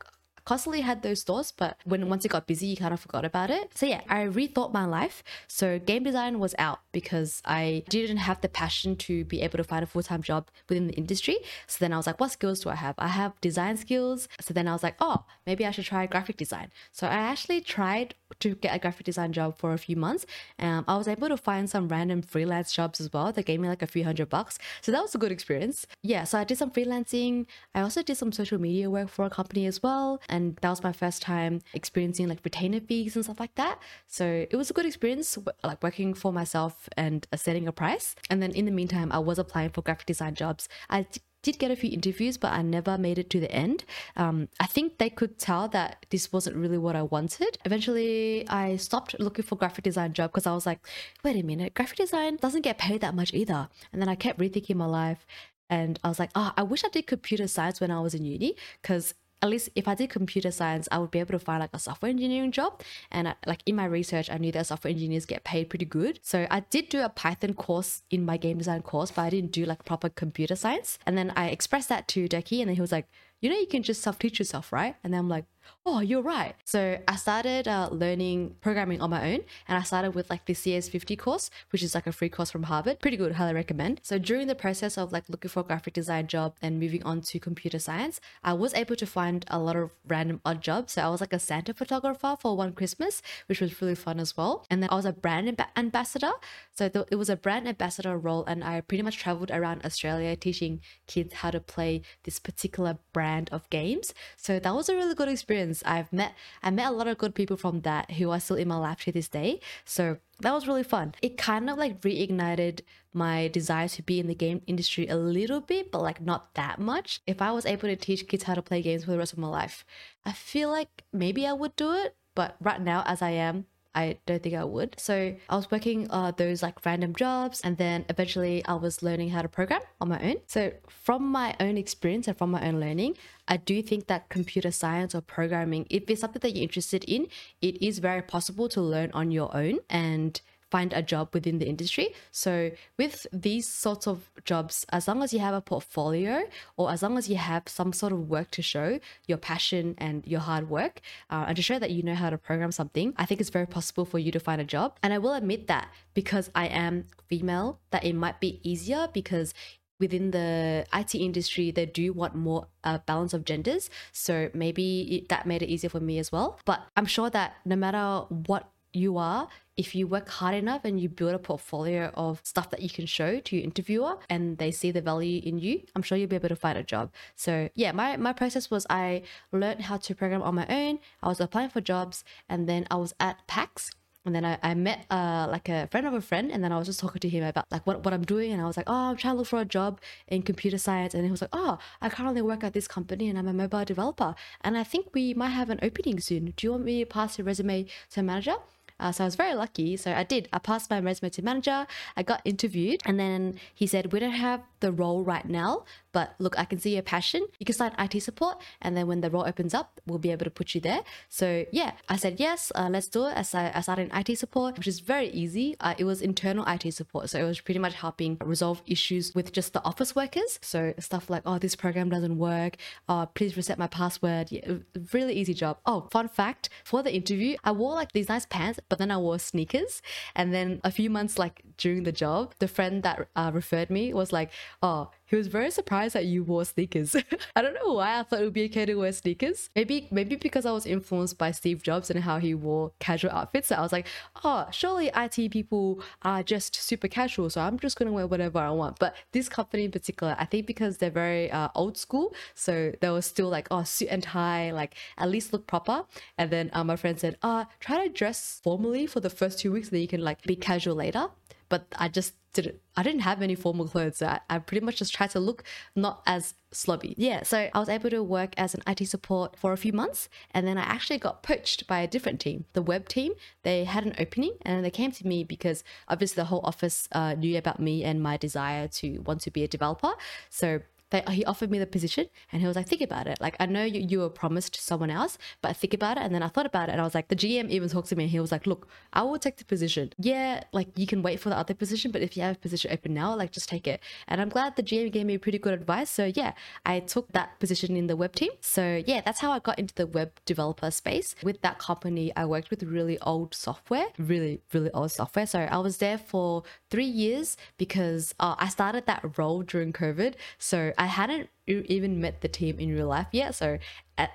constantly 0.45 0.81
had 0.81 1.03
those 1.03 1.23
thoughts, 1.23 1.53
but 1.53 1.77
when 1.85 2.09
once 2.09 2.25
it 2.25 2.29
got 2.29 2.47
busy, 2.47 2.67
you 2.67 2.77
kind 2.77 2.95
of 2.95 3.01
forgot 3.01 3.25
about 3.25 3.51
it. 3.51 3.77
So 3.77 3.87
yeah, 3.87 4.03
I 4.09 4.25
rethought 4.25 4.73
my 4.73 4.85
life. 4.85 5.23
So 5.47 5.79
game 5.79 6.03
design 6.03 6.39
was 6.39 6.55
out 6.59 6.81
because 6.93 7.43
I 7.45 7.85
didn't 7.89 8.19
have 8.19 8.41
the 8.41 8.49
passion 8.49 8.97
to 8.97 9.25
be 9.25 9.41
able 9.43 9.59
to 9.59 9.65
find 9.65 9.83
a 9.83 9.87
full 9.87 10.03
time 10.03 10.23
job 10.23 10.51
within 10.69 10.87
the 10.89 10.95
industry. 10.95 11.39
So 11.67 11.79
then 11.81 11.93
I 11.93 11.97
was 11.97 12.07
like, 12.07 12.21
what 12.21 12.33
skills 12.33 12.61
do 12.61 12.71
I 12.71 12.77
have? 12.77 12.95
I 12.99 13.09
have 13.09 13.41
design 13.41 13.77
skills. 13.77 14.29
So 14.41 14.53
then 14.55 14.69
I 14.69 14.73
was 14.73 14.83
like, 14.83 14.97
oh, 15.01 15.25
maybe 15.47 15.65
I 15.65 15.71
should 15.71 15.85
try 15.85 16.07
graphic 16.07 16.37
design. 16.37 16.71
So 16.93 17.07
I 17.07 17.15
actually 17.15 17.61
tried 17.61 18.15
to 18.41 18.55
get 18.57 18.75
a 18.75 18.79
graphic 18.79 19.07
design 19.07 19.33
job 19.33 19.59
for 19.59 19.73
a 19.73 19.79
few 19.79 19.97
months. 19.97 20.27
Um, 20.59 20.85
I 20.89 20.97
was 20.97 21.09
able 21.09 21.29
to 21.29 21.37
find 21.37 21.69
some 21.69 21.89
random 21.89 22.23
freelance 22.23 22.73
jobs 22.73 23.01
as 23.01 23.13
well 23.13 23.33
that 23.33 23.45
gave 23.45 23.61
me 23.61 23.69
like 23.69 23.83
a 23.83 23.87
few 23.87 24.05
hundred 24.05 24.29
bucks. 24.29 24.59
So 24.81 24.93
that 24.93 25.03
was 25.03 25.15
a 25.15 25.19
good 25.19 25.33
experience. 25.33 25.87
Yeah, 26.03 26.25
so 26.25 26.39
I 26.39 26.45
did 26.45 26.59
some 26.59 26.71
freelancing. 26.71 27.47
I 27.75 27.83
also 27.83 28.03
did 28.03 28.17
some 28.17 28.33
social 28.33 28.61
media 28.61 28.91
work 28.91 29.09
for 29.09 29.25
a 29.25 29.31
company 29.31 29.67
as 29.67 29.83
well 29.83 30.21
and 30.33 30.57
that 30.63 30.71
was 30.71 30.83
my 30.83 30.93
first 30.93 31.21
time 31.21 31.61
experiencing 31.75 32.27
like 32.27 32.41
retainer 32.43 32.81
fees 32.81 33.15
and 33.15 33.25
stuff 33.25 33.39
like 33.39 33.55
that. 33.57 33.79
So 34.09 34.47
it 34.51 34.57
was 34.57 34.71
a 34.71 34.73
good 34.73 34.87
experience, 34.87 35.39
like 35.63 35.83
working 35.83 36.15
for 36.15 36.33
myself 36.33 36.89
and 36.97 37.27
setting 37.37 37.69
a 37.69 37.73
price. 37.73 38.17
And 38.31 38.43
then 38.43 38.53
in 38.53 38.65
the 38.65 38.71
meantime, 38.71 39.13
I 39.13 39.19
was 39.19 39.39
applying 39.39 39.71
for 39.71 39.83
graphic 39.83 40.07
design 40.07 40.35
jobs. 40.35 40.71
I 40.89 41.07
did 41.43 41.59
get 41.59 41.71
a 41.71 41.77
few 41.77 41.91
interviews, 41.91 42.39
but 42.39 42.53
I 42.53 42.63
never 42.63 42.97
made 42.97 43.19
it 43.19 43.29
to 43.31 43.41
the 43.41 43.53
end. 43.53 43.85
Um, 44.17 44.49
I 44.59 44.67
think 44.67 44.97
they 44.97 45.11
could 45.11 45.39
tell 45.39 45.69
that 45.69 46.07
this 46.09 46.33
wasn't 46.33 46.57
really 46.57 46.79
what 46.79 46.97
I 46.97 47.03
wanted. 47.03 47.59
Eventually, 47.67 48.49
I 48.49 48.77
stopped 48.77 49.19
looking 49.21 49.45
for 49.45 49.57
graphic 49.57 49.85
design 49.85 50.15
job 50.15 50.31
because 50.31 50.47
I 50.47 50.55
was 50.55 50.65
like, 50.65 50.81
wait 51.23 51.37
a 51.37 51.43
minute, 51.43 51.75
graphic 51.75 51.99
design 51.99 52.37
doesn't 52.37 52.63
get 52.63 52.79
paid 52.79 53.03
that 53.03 53.15
much 53.15 53.35
either. 53.35 53.69
And 53.93 54.01
then 54.01 54.09
I 54.09 54.15
kept 54.15 54.39
rethinking 54.39 54.77
my 54.77 54.87
life. 54.87 55.27
And 55.69 55.99
I 56.05 56.09
was 56.09 56.19
like, 56.19 56.31
oh, 56.35 56.53
I 56.57 56.63
wish 56.63 56.85
I 56.85 56.91
did 56.91 57.07
computer 57.07 57.49
science 57.49 57.81
when 57.81 57.91
I 57.91 58.01
was 58.01 58.15
in 58.15 58.25
uni 58.25 58.57
because 58.81 59.15
at 59.43 59.49
least 59.51 59.69
if 59.75 59.89
I 59.89 59.95
did 59.95 60.09
computer 60.09 60.53
science, 60.53 60.89
I 60.93 60.99
would 60.99 61.11
be 61.11 61.19
able 61.19 61.33
to 61.33 61.45
find 61.45 61.61
like 61.61 61.75
a 61.75 61.79
software 61.79 62.11
engineering 62.11 62.53
job. 62.53 62.81
And 63.11 63.29
I, 63.29 63.35
like 63.47 63.63
in 63.67 63.75
my 63.75 63.85
research, 63.85 64.31
I 64.31 64.39
knew 64.39 64.53
that 64.53 64.69
software 64.69 64.91
engineers 64.91 65.27
get 65.27 65.43
paid 65.43 65.69
pretty 65.69 65.85
good. 65.85 66.21
So 66.23 66.47
I 66.51 66.61
did 66.61 66.89
do 66.89 67.01
a 67.01 67.09
Python 67.09 67.55
course 67.55 68.03
in 68.11 68.25
my 68.25 68.37
game 68.37 68.59
design 68.59 68.83
course, 68.83 69.11
but 69.11 69.23
I 69.23 69.31
didn't 69.31 69.51
do 69.51 69.65
like 69.65 69.85
proper 69.85 70.09
computer 70.09 70.55
science. 70.55 70.99
And 71.07 71.19
then 71.19 71.33
I 71.35 71.49
expressed 71.49 71.89
that 71.89 72.07
to 72.09 72.29
Decky, 72.29 72.61
and 72.61 72.69
then 72.69 72.77
he 72.77 72.81
was 72.81 72.93
like, 72.93 73.09
you 73.41 73.51
know, 73.51 73.59
you 73.59 73.67
can 73.67 73.83
just 73.83 74.03
self 74.03 74.19
teach 74.21 74.39
yourself, 74.39 74.73
right? 74.73 74.95
And 75.03 75.13
then 75.13 75.19
I'm 75.19 75.29
like, 75.29 75.47
oh, 75.85 76.01
you're 76.01 76.23
right. 76.23 76.55
So 76.65 76.99
I 77.09 77.17
started 77.17 77.67
uh, 77.67 77.89
learning 77.91 78.57
programming 78.61 79.01
on 79.01 79.11
my 79.11 79.33
own, 79.33 79.41
and 79.69 79.79
I 79.79 79.83
started 79.83 80.15
with 80.15 80.31
like 80.31 80.45
the 80.47 80.55
CS50 80.55 81.19
course, 81.19 81.51
which 81.71 81.83
is 81.83 81.95
like 81.95 82.07
a 82.07 82.13
free 82.13 82.29
course 82.29 82.51
from 82.51 82.65
Harvard. 82.65 83.01
Pretty 83.01 83.17
good, 83.17 83.33
highly 83.33 83.55
recommend. 83.55 84.01
So 84.03 84.19
during 84.19 84.47
the 84.47 84.55
process 84.55 84.97
of 84.99 85.13
like 85.13 85.29
looking 85.29 85.49
for 85.49 85.61
a 85.61 85.65
graphic 85.65 85.95
design 85.95 86.27
job 86.27 86.55
and 86.63 86.79
moving 86.79 87.03
on 87.05 87.21
to 87.23 87.39
computer 87.39 87.79
science, 87.79 88.21
I 88.45 88.53
was 88.53 88.75
able 88.75 88.97
to 88.97 89.07
find 89.07 89.45
a 89.49 89.59
lot 89.59 89.77
of 89.77 89.93
random 90.07 90.41
odd 90.45 90.61
jobs. 90.63 90.95
So 90.95 91.03
I 91.03 91.09
was 91.09 91.21
like 91.21 91.33
a 91.33 91.39
Santa 91.39 91.75
photographer 91.75 92.37
for 92.39 92.57
one 92.57 92.73
Christmas, 92.73 93.23
which 93.47 93.61
was 93.61 93.81
really 93.81 93.95
fun 93.95 94.21
as 94.21 94.37
well. 94.37 94.65
And 94.71 94.83
then 94.83 94.91
I 94.91 94.95
was 94.95 95.05
a 95.05 95.13
brand 95.13 95.49
amb- 95.49 95.67
ambassador. 95.77 96.33
So 96.73 96.89
th- 96.89 97.07
it 97.11 97.17
was 97.17 97.31
a 97.31 97.37
brand 97.37 97.69
ambassador 97.69 98.17
role, 98.17 98.45
and 98.45 98.63
I 98.63 98.81
pretty 98.81 99.03
much 99.03 99.19
traveled 99.19 99.51
around 99.51 99.85
Australia 99.85 100.37
teaching 100.37 100.81
kids 101.07 101.35
how 101.35 101.51
to 101.51 101.61
play 101.61 102.03
this 102.25 102.39
particular 102.39 102.99
brand 103.13 103.49
of 103.53 103.69
games. 103.71 104.15
So 104.37 104.59
that 104.59 104.75
was 104.75 104.89
a 104.89 104.95
really 104.95 105.15
good 105.15 105.29
experience 105.29 105.52
experience. 105.53 105.83
I've 105.85 106.13
met 106.13 106.35
I 106.63 106.71
met 106.71 106.89
a 106.89 106.95
lot 106.95 107.07
of 107.07 107.19
good 107.19 107.35
people 107.35 107.57
from 107.57 107.83
that 107.83 108.13
who 108.13 108.31
are 108.31 108.41
still 108.41 108.57
in 108.57 108.69
my 108.69 108.77
life 108.77 109.05
to 109.05 109.13
this 109.13 109.29
day. 109.29 109.61
So 109.85 110.19
that 110.41 110.53
was 110.53 110.67
really 110.67 110.83
fun. 110.83 111.15
It 111.23 111.37
kind 111.37 111.69
of 111.69 111.79
like 111.79 112.01
reignited 112.01 112.81
my 113.13 113.49
desire 113.49 113.89
to 113.89 114.03
be 114.03 114.19
in 114.19 114.27
the 114.27 114.35
game 114.35 114.63
industry 114.67 115.07
a 115.09 115.17
little 115.17 115.61
bit, 115.61 115.93
but 115.93 116.03
like 116.03 116.21
not 116.21 116.55
that 116.55 116.79
much. 116.79 117.21
If 117.27 117.43
I 117.43 117.53
was 117.53 117.67
able 117.67 117.89
to 117.89 117.97
teach 117.97 118.27
kids 118.27 118.45
how 118.45 118.55
to 118.55 118.63
play 118.63 118.83
games 118.83 119.05
for 119.05 119.11
the 119.11 119.19
rest 119.19 119.33
of 119.33 119.39
my 119.39 119.49
life, 119.49 119.85
I 120.25 120.33
feel 120.33 120.71
like 120.71 121.05
maybe 121.13 121.47
I 121.47 121.53
would 121.53 121.77
do 121.77 121.93
it. 121.93 122.17
But 122.35 122.57
right 122.61 122.81
now, 122.81 123.05
as 123.07 123.21
I 123.21 123.31
am, 123.31 123.67
I 123.95 124.19
don't 124.27 124.43
think 124.43 124.55
I 124.55 124.65
would. 124.65 124.95
So 124.99 125.37
I 125.49 125.57
was 125.57 125.71
working 125.71 126.11
uh, 126.11 126.33
those 126.33 126.63
like 126.63 126.85
random 126.85 127.15
jobs, 127.15 127.61
and 127.63 127.77
then 127.77 128.05
eventually 128.09 128.65
I 128.65 128.75
was 128.75 129.03
learning 129.03 129.31
how 129.31 129.43
to 129.43 129.49
program 129.49 129.83
on 130.01 130.09
my 130.09 130.21
own. 130.23 130.37
So 130.47 130.73
from 130.89 131.27
my 131.27 131.55
own 131.61 131.77
experience 131.77 132.29
and 132.29 132.37
from 132.37 132.51
my 132.51 132.67
own 132.67 132.81
learning, 132.81 133.17
I 133.49 133.57
do 133.57 133.83
think 133.83 134.07
that 134.07 134.29
computer 134.29 134.71
science 134.71 135.15
or 135.15 135.21
programming, 135.21 135.87
if 135.91 136.09
it's 136.09 136.21
something 136.21 136.41
that 136.41 136.55
you're 136.55 136.63
interested 136.63 137.05
in, 137.05 137.27
it 137.61 137.83
is 137.83 137.99
very 137.99 138.23
possible 138.23 138.69
to 138.71 138.81
learn 138.81 139.11
on 139.13 139.31
your 139.31 139.55
own 139.55 139.81
and 139.91 140.41
find 140.73 140.91
a 140.95 141.03
job 141.03 141.29
within 141.35 141.59
the 141.59 141.69
industry. 141.69 142.07
So 142.31 142.53
with 142.99 143.27
these 143.47 143.67
sorts 143.69 144.07
of 144.13 144.31
jobs, 144.51 144.87
as 144.91 145.07
long 145.07 145.23
as 145.23 145.31
you 145.35 145.41
have 145.47 145.55
a 145.55 145.61
portfolio 145.61 146.35
or 146.79 146.91
as 146.91 147.03
long 147.05 147.19
as 147.19 147.29
you 147.29 147.37
have 147.37 147.65
some 147.67 147.93
sort 147.93 148.13
of 148.17 148.21
work 148.35 148.51
to 148.53 148.63
show 148.63 148.89
your 149.31 149.39
passion 149.51 149.95
and 149.99 150.27
your 150.27 150.41
hard 150.41 150.71
work 150.71 150.95
uh, 151.29 151.45
and 151.49 151.57
to 151.57 151.63
show 151.63 151.79
that 151.79 151.91
you 151.91 152.03
know 152.03 152.15
how 152.15 152.31
to 152.31 152.39
program 152.39 152.73
something, 152.73 153.13
I 153.19 153.27
think 153.27 153.41
it's 153.43 153.51
very 153.51 153.67
possible 153.67 154.07
for 154.07 154.19
you 154.19 154.33
to 154.33 154.41
find 154.41 154.61
a 154.61 154.65
job. 154.77 154.89
And 155.03 155.13
I 155.13 155.19
will 155.19 155.35
admit 155.35 155.67
that 155.67 155.89
because 156.15 156.51
I 156.55 156.67
am 156.85 157.05
female, 157.29 157.79
that 157.91 158.05
it 158.05 158.15
might 158.15 158.41
be 158.41 158.59
easier 158.63 159.09
because 159.13 159.53
within 160.01 160.33
the 160.33 160.87
IT 160.95 161.15
industry, 161.15 161.71
they 161.71 161.87
do 161.87 162.13
want 162.15 162.35
more 162.35 162.67
uh, 162.83 162.99
balance 163.07 163.35
of 163.35 163.45
genders. 163.45 163.91
So 164.13 164.51
maybe 164.55 165.27
that 165.29 165.47
made 165.47 165.63
it 165.63 165.69
easier 165.69 165.91
for 165.91 166.01
me 166.01 166.19
as 166.19 166.33
well. 166.33 166.59
But 166.65 166.81
I'm 166.97 167.07
sure 167.07 167.29
that 167.31 167.57
no 167.65 167.77
matter 167.77 168.25
what 168.29 168.73
you 168.93 169.17
are, 169.17 169.49
if 169.77 169.95
you 169.95 170.07
work 170.07 170.29
hard 170.29 170.55
enough 170.55 170.85
and 170.85 171.01
you 171.01 171.09
build 171.09 171.35
a 171.35 171.39
portfolio 171.39 172.11
of 172.15 172.41
stuff 172.45 172.71
that 172.71 172.83
you 172.83 172.91
can 172.91 173.07
show 173.07 173.41
to 173.41 173.57
your 173.57 173.65
interviewer 173.65 174.19
and 174.29 174.59
they 174.59 174.71
see 174.71 174.91
the 174.91 175.01
value 175.01 175.41
in 175.45 175.59
you, 175.59 175.83
I'm 175.97 176.03
sure 176.03 176.19
you'll 176.19 176.29
be 176.29 176.37
able 176.37 176.51
to 176.51 176.57
find 176.57 176.77
a 176.79 176.83
job. 176.83 177.11
So 177.37 177.69
yeah, 177.75 177.93
my, 177.93 178.17
my 178.17 178.33
process 178.33 178.71
was 178.71 178.87
I 178.91 179.23
learned 179.51 179.83
how 179.83 179.97
to 179.97 180.15
program 180.15 180.43
on 180.43 180.55
my 180.55 180.67
own. 180.69 180.99
I 181.23 181.29
was 181.29 181.41
applying 181.41 181.71
for 181.71 181.81
jobs 181.81 182.25
and 182.49 182.69
then 182.69 182.87
I 182.91 182.97
was 182.97 183.15
at 183.19 183.47
PAX 183.47 183.91
and 184.25 184.35
then 184.35 184.45
I, 184.45 184.59
I 184.63 184.75
met 184.75 185.05
uh, 185.11 185.49
like 185.51 185.69
a 185.69 185.89
friend 185.89 186.07
of 186.07 186.15
a 186.15 186.21
friend 186.21 186.53
and 186.53 186.63
then 186.63 186.71
I 186.71 186.79
was 186.79 186.87
just 186.87 187.01
talking 187.01 187.21
to 187.21 187.29
him 187.29 187.43
about 187.43 187.67
like 187.73 187.87
what, 187.87 188.05
what 188.05 188.15
I'm 188.15 188.25
doing 188.25 188.53
and 188.53 188.63
I 188.63 188.67
was 188.67 188.77
like, 188.77 188.89
oh, 188.89 189.11
I'm 189.11 189.17
trying 189.17 189.35
to 189.35 189.39
look 189.39 189.49
for 189.49 189.61
a 189.61 189.65
job 189.65 190.01
in 190.29 190.43
computer 190.43 190.79
science. 190.79 191.15
And 191.15 191.25
he 191.25 191.31
was 191.31 191.41
like, 191.41 191.51
oh, 191.53 191.79
I 192.01 192.09
currently 192.09 192.43
work 192.43 192.63
at 192.63 192.73
this 192.73 192.87
company 192.87 193.29
and 193.29 193.39
I'm 193.39 193.49
a 193.49 193.53
mobile 193.53 193.85
developer. 193.85 194.35
And 194.61 194.79
I 194.79 194.85
think 194.85 195.09
we 195.13 195.35
might 195.35 195.49
have 195.49 195.71
an 195.71 195.81
opening 195.83 196.21
soon. 196.21 196.53
Do 196.57 196.67
you 196.67 196.71
want 196.73 196.85
me 196.85 197.01
to 197.01 197.07
pass 197.07 197.39
your 197.39 197.47
resume 197.47 197.87
to 198.11 198.21
a 198.21 198.23
manager? 198.23 198.57
Uh, 199.03 199.13
so 199.13 199.25
I 199.25 199.27
was 199.27 199.35
very 199.35 199.55
lucky. 199.55 199.97
So 199.97 200.13
I 200.13 200.23
did. 200.23 200.49
I 200.53 200.59
passed 200.59 200.89
my 200.91 201.01
resume 201.01 201.31
to 201.31 201.43
manager. 201.43 201.87
I 202.17 202.23
got 202.23 202.41
interviewed, 202.45 203.03
and 203.05 203.19
then 203.19 203.59
he 203.75 203.87
said, 203.87 204.13
"We 204.13 204.21
don't 204.21 204.41
have 204.49 204.61
the 204.83 204.93
role 204.93 205.25
right 205.25 205.49
now, 205.49 205.85
but 206.13 206.35
look, 206.39 206.59
I 206.59 206.67
can 206.67 206.79
see 206.79 206.93
your 206.93 207.03
passion. 207.03 207.47
You 207.59 207.65
can 207.65 207.75
start 207.75 207.95
IT 207.99 208.21
support, 208.23 208.61
and 208.83 208.97
then 208.97 209.07
when 209.07 209.23
the 209.23 209.31
role 209.31 209.47
opens 209.47 209.73
up, 209.73 210.01
we'll 210.07 210.19
be 210.19 210.31
able 210.31 210.45
to 210.45 210.51
put 210.51 210.75
you 210.75 210.81
there." 210.83 211.03
So 211.31 211.65
yeah, 211.73 211.93
I 212.09 212.17
said 212.17 212.39
yes. 212.39 212.71
Uh, 212.75 212.89
let's 212.91 213.09
do 213.09 213.27
it. 213.27 213.35
I, 213.55 213.73
I 213.75 213.81
started 213.81 214.11
in 214.11 214.19
IT 214.21 214.39
support, 214.39 214.77
which 214.77 214.87
is 214.87 215.01
very 215.01 215.29
easy. 215.29 215.77
Uh, 215.81 215.95
it 215.97 216.05
was 216.05 216.21
internal 216.21 216.67
IT 216.67 216.93
support, 216.93 217.31
so 217.31 217.41
it 217.41 217.45
was 217.45 217.61
pretty 217.61 217.81
much 217.81 217.95
helping 217.95 218.37
resolve 218.45 218.83
issues 218.87 219.35
with 219.35 219.53
just 219.53 219.73
the 219.73 219.83
office 219.85 220.15
workers. 220.15 220.59
So 220.61 220.93
stuff 220.99 221.31
like, 221.31 221.45
"Oh, 221.47 221.59
this 221.59 221.77
program 221.77 222.11
doesn't 222.11 222.37
work. 222.37 222.77
Oh, 223.09 223.29
please 223.35 223.57
reset 223.57 223.79
my 223.79 223.87
password." 223.87 224.53
Yeah, 224.53 224.79
really 225.15 225.35
easy 225.35 225.55
job. 225.55 225.79
Oh, 225.87 226.09
fun 226.11 226.29
fact 226.29 226.69
for 226.85 227.03
the 227.03 227.15
interview, 227.15 227.57
I 227.65 227.73
wore 227.73 227.95
like 227.95 228.13
these 228.13 228.29
nice 228.29 228.45
pants 228.45 228.81
but 228.89 228.99
then 228.99 229.11
I 229.11 229.17
wore 229.17 229.39
sneakers. 229.39 230.03
And 230.35 230.53
then 230.53 230.81
a 230.85 230.91
few 230.91 231.11
months 231.11 231.39
like 231.39 231.63
during 231.79 232.03
the 232.03 232.13
job, 232.13 232.55
the 232.59 232.69
friend 232.69 233.03
that 233.03 233.29
uh, 233.35 233.51
referred 233.55 233.91
me 233.91 234.13
was 234.13 234.33
like, 234.33 234.51
"Oh, 234.83 235.11
he 235.25 235.37
was 235.37 235.47
very 235.47 235.71
surprised 235.71 236.15
that 236.15 236.27
you 236.27 236.45
wore 236.45 236.65
sneakers. 236.65 237.17
I 237.57 237.63
don't 237.63 237.75
know 237.75 237.95
why 237.95 238.19
I 238.19 238.23
thought 238.23 238.41
it 238.41 238.45
would 238.45 238.53
be 238.53 238.65
okay 238.67 238.85
to 238.87 238.95
wear 238.95 239.13
sneakers. 239.13 239.71
Maybe 239.75 240.09
maybe 240.11 240.37
because 240.37 240.67
I 240.67 240.73
was 240.73 240.87
influenced 240.87 241.39
by 241.39 241.51
Steve 241.51 241.83
Jobs 241.83 242.11
and 242.11 242.21
how 242.21 242.39
he 242.39 242.55
wore 242.55 242.93
casual 242.99 243.33
outfits. 243.33 243.69
So 243.69 243.77
I 243.77 243.81
was 243.81 243.93
like, 243.93 244.07
oh, 244.45 244.67
surely 244.71 245.11
IT 245.15 245.51
people 245.51 246.03
are 246.23 246.43
just 246.43 246.77
super 246.77 247.09
casual, 247.09 247.51
so 247.51 247.61
I'm 247.61 247.79
just 247.79 247.99
gonna 247.99 248.13
wear 248.13 248.27
whatever 248.27 248.59
I 248.59 248.71
want. 248.71 248.99
But 248.99 249.17
this 249.33 249.49
company 249.49 249.85
in 249.85 249.91
particular, 249.91 250.37
I 250.39 250.45
think 250.45 250.67
because 250.67 250.99
they're 250.99 251.11
very 251.11 251.51
uh, 251.51 251.69
old 251.75 251.97
school, 251.97 252.35
so 252.55 252.93
they 253.01 253.11
were 253.11 253.23
still 253.23 253.49
like, 253.49 253.69
oh, 253.71 253.85
suit 253.85 254.09
and 254.11 254.23
tie, 254.23 254.71
like 254.71 254.95
at 255.19 255.31
least 255.31 255.53
look 255.53 255.67
proper. 255.67 256.05
And 256.39 256.51
then 256.51 256.71
uh, 256.73 256.85
my 256.85 256.97
friend 256.97 257.19
said, 257.19 257.39
uh, 257.43 257.65
try 257.81 258.07
to 258.07 258.13
dress 258.13 258.61
formally 258.63 259.07
for 259.07 259.21
the 259.21 259.31
first 259.31 259.59
two 259.59 259.73
weeks, 259.73 259.89
then 259.89 260.01
you 260.01 260.09
can 260.09 260.23
like 260.23 260.43
be 260.43 260.57
casual 260.57 260.97
later 260.97 261.29
but 261.73 261.87
I 261.97 262.09
just 262.09 262.35
didn't 262.53 262.81
I 262.97 263.03
didn't 263.03 263.21
have 263.21 263.41
any 263.41 263.55
formal 263.55 263.89
clothes. 263.89 264.19
So 264.19 264.27
I, 264.27 264.41
I 264.51 264.59
pretty 264.59 264.85
much 264.85 264.97
just 264.97 265.15
tried 265.15 265.31
to 265.31 265.41
look 265.41 265.65
not 265.97 266.23
as 266.27 266.55
slobby. 266.73 267.15
Yeah, 267.17 267.43
so 267.43 267.71
I 267.73 267.79
was 267.79 267.89
able 267.89 268.11
to 268.11 268.23
work 268.23 268.55
as 268.57 268.75
an 268.75 268.83
IT 268.87 269.07
support 269.09 269.57
for 269.59 269.73
a 269.73 269.77
few 269.77 269.93
months 269.93 270.29
and 270.53 270.67
then 270.67 270.77
I 270.79 270.83
actually 270.83 271.19
got 271.19 271.43
poached 271.43 271.87
by 271.87 272.01
a 272.01 272.07
different 272.07 272.41
team, 272.41 272.65
the 272.73 272.83
web 272.83 273.09
team. 273.09 273.33
They 273.63 273.85
had 273.85 274.05
an 274.05 274.15
opening 274.19 274.57
and 274.63 274.85
they 274.85 274.91
came 274.91 275.13
to 275.13 275.27
me 275.27 275.45
because 275.45 275.85
obviously 276.09 276.41
the 276.41 276.47
whole 276.47 276.61
office 276.65 277.09
uh, 277.13 277.35
knew 277.35 277.57
about 277.57 277.81
me 277.81 278.05
and 278.05 278.23
my 278.23 278.37
desire 278.37 278.89
to 278.89 279.19
want 279.21 279.41
to 279.43 279.51
be 279.51 279.65
a 279.65 279.69
developer. 279.69 280.13
So 280.51 280.81
they, 281.13 281.23
he 281.31 281.45
offered 281.45 281.71
me 281.71 281.79
the 281.79 281.87
position 281.87 282.27
and 282.51 282.61
he 282.61 282.67
was 282.67 282.75
like, 282.75 282.89
think 282.89 283.03
about 283.03 283.27
it. 283.27 283.41
Like, 283.41 283.55
I 283.61 283.67
know 283.67 283.85
you, 283.85 284.01
you 284.01 284.19
were 284.21 284.31
promised 284.31 284.75
someone 284.77 285.11
else, 285.11 285.39
but 285.61 285.77
think 285.77 285.95
about 285.95 286.17
it. 286.17 286.25
And 286.25 286.35
then 286.35 286.43
I 286.43 286.49
thought 286.49 286.67
about 286.67 286.89
it 286.89 286.93
and 286.93 287.01
I 287.01 287.05
was 287.05 287.15
like, 287.15 287.29
the 287.29 287.37
GM 287.37 287.69
even 287.69 287.89
talked 287.89 288.09
to 288.09 288.17
me 288.17 288.25
and 288.25 288.31
he 288.31 288.41
was 288.41 288.51
like, 288.51 288.67
look, 288.67 288.89
I 289.13 289.23
will 289.23 289.39
take 289.39 289.59
the 289.59 289.65
position. 289.65 290.13
Yeah, 290.19 290.65
like 290.73 290.89
you 290.97 291.07
can 291.07 291.23
wait 291.23 291.39
for 291.39 291.51
the 291.51 291.57
other 291.57 291.75
position, 291.75 292.11
but 292.11 292.23
if 292.23 292.37
you 292.37 292.43
have 292.43 292.57
a 292.57 292.59
position 292.59 292.91
open 292.91 293.15
now, 293.15 293.37
like 293.37 293.53
just 293.53 293.69
take 293.69 293.87
it. 293.87 294.01
And 294.27 294.41
I'm 294.41 294.49
glad 294.49 294.75
the 294.77 294.83
GM 294.83 295.13
gave 295.13 295.27
me 295.27 295.39
pretty 295.39 295.59
good 295.59 295.75
advice. 295.75 296.11
So 296.11 296.33
yeah, 296.35 296.53
I 296.87 297.01
took 297.01 297.31
that 297.33 297.61
position 297.61 297.97
in 297.97 298.07
the 298.07 298.17
web 298.17 298.35
team. 298.35 298.51
So 298.61 299.03
yeah, 299.07 299.21
that's 299.25 299.41
how 299.41 299.53
I 299.53 299.59
got 299.59 299.79
into 299.79 299.95
the 299.95 300.07
web 300.07 300.33
developer 300.47 300.91
space. 300.91 301.35
With 301.43 301.61
that 301.61 301.79
company, 301.79 302.33
I 302.35 302.47
worked 302.47 302.71
with 302.71 302.83
really 302.83 303.19
old 303.21 303.55
software, 303.55 304.07
really, 304.19 304.63
really 304.73 304.91
old 304.93 305.13
software. 305.13 305.47
So 305.47 305.61
I 305.61 305.79
was 305.79 305.99
there 305.99 306.19
for 306.19 306.63
three 306.91 307.05
years 307.05 307.57
because 307.77 308.35
uh, 308.41 308.55
I 308.59 308.69
started 308.69 309.07
that 309.07 309.39
role 309.39 309.63
during 309.63 309.93
COVID. 309.93 310.35
So 310.59 310.93
I 310.97 311.02
hadn't 311.07 311.49
even 311.67 312.21
met 312.21 312.41
the 312.41 312.49
team 312.49 312.79
in 312.79 312.93
real 312.95 313.07
life 313.07 313.29
yet. 313.33 313.55
So, 313.55 313.79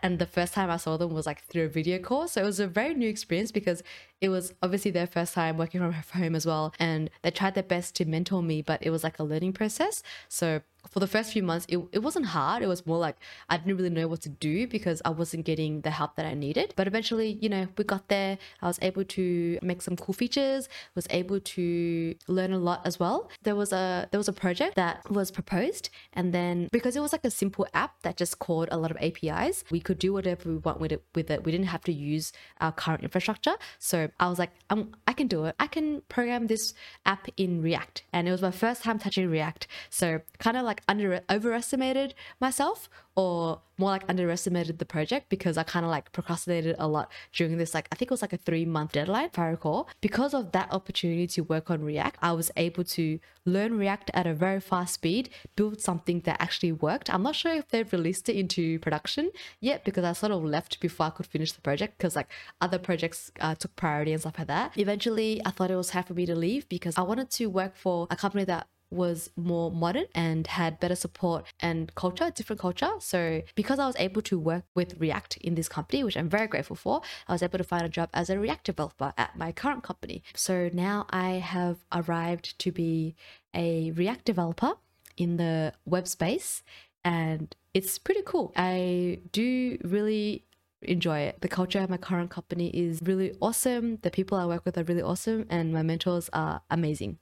and 0.02 0.20
the 0.20 0.26
first 0.26 0.54
time 0.54 0.70
I 0.70 0.78
saw 0.78 0.98
them 0.98 1.14
was 1.14 1.26
like 1.26 1.44
through 1.44 1.66
a 1.66 1.70
video 1.70 2.00
call. 2.00 2.28
So 2.28 2.42
it 2.42 2.46
was 2.46 2.60
a 2.60 2.68
very 2.68 2.94
new 2.94 3.10
experience 3.10 3.52
because 3.52 3.84
it 4.22 4.30
was 4.30 4.54
obviously 4.64 4.92
their 4.92 5.08
first 5.08 5.34
time 5.34 5.58
working 5.58 5.82
from 5.82 5.94
home 6.22 6.36
as 6.36 6.46
well. 6.46 6.74
And 6.80 7.10
they 7.22 7.32
tried 7.32 7.56
their 7.56 7.64
best 7.64 7.96
to 7.96 8.06
mentor 8.06 8.42
me, 8.42 8.62
but 8.62 8.82
it 8.82 8.90
was 8.90 9.04
like 9.04 9.20
a 9.20 9.24
learning 9.24 9.54
process. 9.54 10.04
So 10.30 10.62
for 10.90 11.00
the 11.00 11.08
first 11.08 11.34
few 11.34 11.44
months, 11.44 11.66
it, 11.70 11.80
it 11.92 12.00
wasn't 12.00 12.28
hard. 12.28 12.64
It 12.64 12.68
was 12.68 12.86
more 12.86 12.98
like 12.98 13.18
I 13.50 13.58
didn't 13.58 13.76
really 13.76 13.90
know 13.90 14.08
what 14.08 14.22
to 14.22 14.30
do 14.30 14.68
because 14.68 15.02
I 15.06 15.10
wasn't 15.10 15.46
getting 15.46 15.82
the 15.82 15.92
help 15.92 16.16
that 16.16 16.26
I 16.26 16.34
needed. 16.34 16.74
But 16.76 16.88
eventually, 16.88 17.38
you 17.42 17.50
know, 17.50 17.68
we 17.78 17.84
got 17.84 18.08
there. 18.08 18.38
I 18.62 18.68
was 18.68 18.80
able 18.82 19.04
to 19.04 19.60
make 19.62 19.82
some 19.82 19.96
cool 19.96 20.14
features, 20.14 20.70
was 20.96 21.08
able 21.10 21.40
to 21.40 22.16
learn 22.28 22.54
a 22.54 22.58
lot 22.58 22.82
as 22.86 23.00
well. 23.00 23.30
There 23.44 23.56
was 23.56 23.74
a 23.74 24.08
there 24.12 24.20
was 24.20 24.28
a 24.28 24.34
project 24.34 24.76
that 24.76 25.10
was 25.12 25.30
proposed 25.32 25.90
and 26.14 26.34
then 26.34 26.70
because 26.72 26.96
it 26.96 27.02
was 27.02 27.12
like 27.12 27.17
a 27.26 27.32
simple 27.32 27.68
app 27.74 28.02
that 28.04 28.18
just 28.18 28.40
called 28.40 28.70
a 28.72 28.78
lot 28.78 28.92
of 28.92 28.98
APIs, 28.98 29.64
we 29.70 29.80
could 29.80 30.00
do 30.00 30.14
whatever 30.14 30.50
we 30.50 30.58
want 30.58 30.80
with 30.80 30.92
it 30.92 31.04
with 31.14 31.30
it. 31.30 31.44
We 31.44 31.52
didn't 31.52 31.68
have 31.68 31.84
to 31.84 31.94
use 31.94 32.32
our 32.62 32.72
current 32.72 33.04
infrastructure. 33.04 33.56
So 33.80 34.10
I 34.20 34.30
was 34.30 34.40
like, 34.40 34.52
I'm, 34.70 34.96
I 35.06 35.14
can 35.14 35.28
do 35.28 35.46
it. 35.46 35.56
I 35.60 35.68
can 35.68 36.02
program 36.08 36.48
this 36.48 36.74
app 37.06 37.28
in 37.36 37.62
React. 37.62 38.04
And 38.14 38.28
it 38.28 38.32
was 38.32 38.42
my 38.42 38.52
first 38.52 38.84
time 38.84 39.00
touching 39.00 39.30
React. 39.30 39.68
So 39.90 40.22
kind 40.40 40.56
of 40.56 40.64
like 40.64 40.78
like 40.78 40.84
under 40.88 41.22
overestimated 41.30 42.14
myself 42.40 42.90
or 43.18 43.60
more 43.80 43.90
like 43.90 44.04
underestimated 44.08 44.78
the 44.78 44.86
project 44.86 45.28
because 45.28 45.58
I 45.58 45.64
kind 45.64 45.84
of 45.84 45.90
like 45.90 46.12
procrastinated 46.12 46.76
a 46.78 46.88
lot 46.88 47.12
during 47.34 47.58
this 47.58 47.74
like 47.74 47.88
I 47.92 47.96
think 47.96 48.12
it 48.12 48.14
was 48.14 48.22
like 48.22 48.34
a 48.34 48.38
3 48.38 48.66
month 48.66 48.92
deadline 48.94 49.26
if 49.26 49.40
I 49.40 49.48
recall. 49.48 49.90
Because 50.02 50.34
of 50.36 50.52
that 50.52 50.72
opportunity 50.72 51.26
to 51.28 51.42
work 51.42 51.72
on 51.72 51.84
React 51.84 52.20
I 52.22 52.32
was 52.34 52.52
able 52.56 52.84
to 52.84 53.20
learn 53.44 53.78
React 53.78 54.12
at 54.14 54.28
a 54.28 54.36
very 54.36 54.60
fast 54.60 54.94
speed 54.94 55.30
build 55.56 55.82
something 55.82 56.22
that 56.22 56.38
actually 56.40 56.72
worked. 56.72 57.12
I'm 57.12 57.24
not 57.24 57.36
sure 57.36 57.54
if 57.54 57.68
they've 57.70 57.92
released 57.92 58.30
it 58.30 58.36
into 58.36 58.78
production 58.80 59.32
yet 59.60 59.84
because 59.84 60.04
I 60.04 60.14
sort 60.14 60.32
of 60.32 60.44
left 60.44 60.80
before 60.80 61.08
I 61.08 61.10
could 61.10 61.26
finish 61.26 61.52
the 61.54 61.62
project 61.62 61.98
because 61.98 62.16
like 62.16 62.30
other 62.62 62.78
projects 62.78 63.32
uh, 63.40 63.56
took 63.56 63.76
priority 63.76 64.12
and 64.14 64.22
stuff 64.22 64.38
like 64.38 64.48
that. 64.48 64.78
Eventually 64.78 65.42
I 65.44 65.50
thought 65.50 65.72
it 65.72 65.76
was 65.76 65.90
time 65.90 66.04
for 66.04 66.14
me 66.14 66.28
to 66.28 66.36
leave 66.36 66.70
because 66.70 66.96
I 66.98 67.02
wanted 67.02 67.32
to 67.32 67.48
work 67.48 67.76
for 67.76 68.06
a 68.12 68.16
company 68.16 68.46
that 68.46 68.68
was 68.90 69.30
more 69.36 69.72
modern 69.72 70.06
and 70.16 70.48
had 70.48 70.80
better 70.80 70.96
support 70.96 71.46
and 71.60 71.94
culture, 71.96 72.32
different 72.34 72.60
culture. 72.60 72.92
So 73.00 73.42
because 73.56 73.80
I 73.80 73.88
was 73.88 73.96
able 74.00 74.22
to 74.24 74.40
work 74.40 74.64
with 74.76 75.00
React 75.00 75.38
in 75.38 75.56
this 75.56 75.68
company, 75.68 76.04
which 76.04 76.18
I'm 76.18 76.30
very 76.30 76.48
grateful 76.48 76.76
for, 76.76 77.02
I 77.28 77.34
was 77.34 77.44
able 77.44 77.58
to 77.58 77.64
find 77.64 77.86
a 77.86 77.90
job 77.90 78.10
as 78.14 78.30
a 78.30 78.40
React 78.40 78.66
developer 78.66 79.14
at 79.18 79.38
my 79.38 79.52
current 79.52 79.84
company. 79.84 80.24
So 80.36 80.70
now 80.74 81.06
I 81.10 81.32
have 81.32 81.78
arrived 81.92 82.58
to 82.60 82.72
be 82.72 83.16
a 83.54 83.92
React 83.92 84.26
developer 84.26 84.74
in 85.18 85.38
the 85.38 85.74
web 85.86 86.08
space 86.08 86.64
and 87.04 87.56
it's 87.74 87.98
pretty 87.98 88.22
cool. 88.26 88.54
I 88.56 89.20
do 89.32 89.78
really 89.84 90.46
enjoy 90.82 91.20
it. 91.20 91.42
The 91.42 91.48
culture 91.48 91.80
at 91.80 91.90
my 91.90 91.98
current 91.98 92.30
company 92.30 92.70
is 92.70 93.02
really 93.04 93.34
awesome. 93.42 93.98
The 94.02 94.12
people 94.12 94.38
I 94.38 94.46
work 94.46 94.66
with 94.66 94.78
are 94.78 94.84
really 94.84 95.02
awesome 95.02 95.46
and 95.50 95.74
my 95.74 95.82
mentors 95.82 96.30
are 96.34 96.62
amazing. 96.70 97.18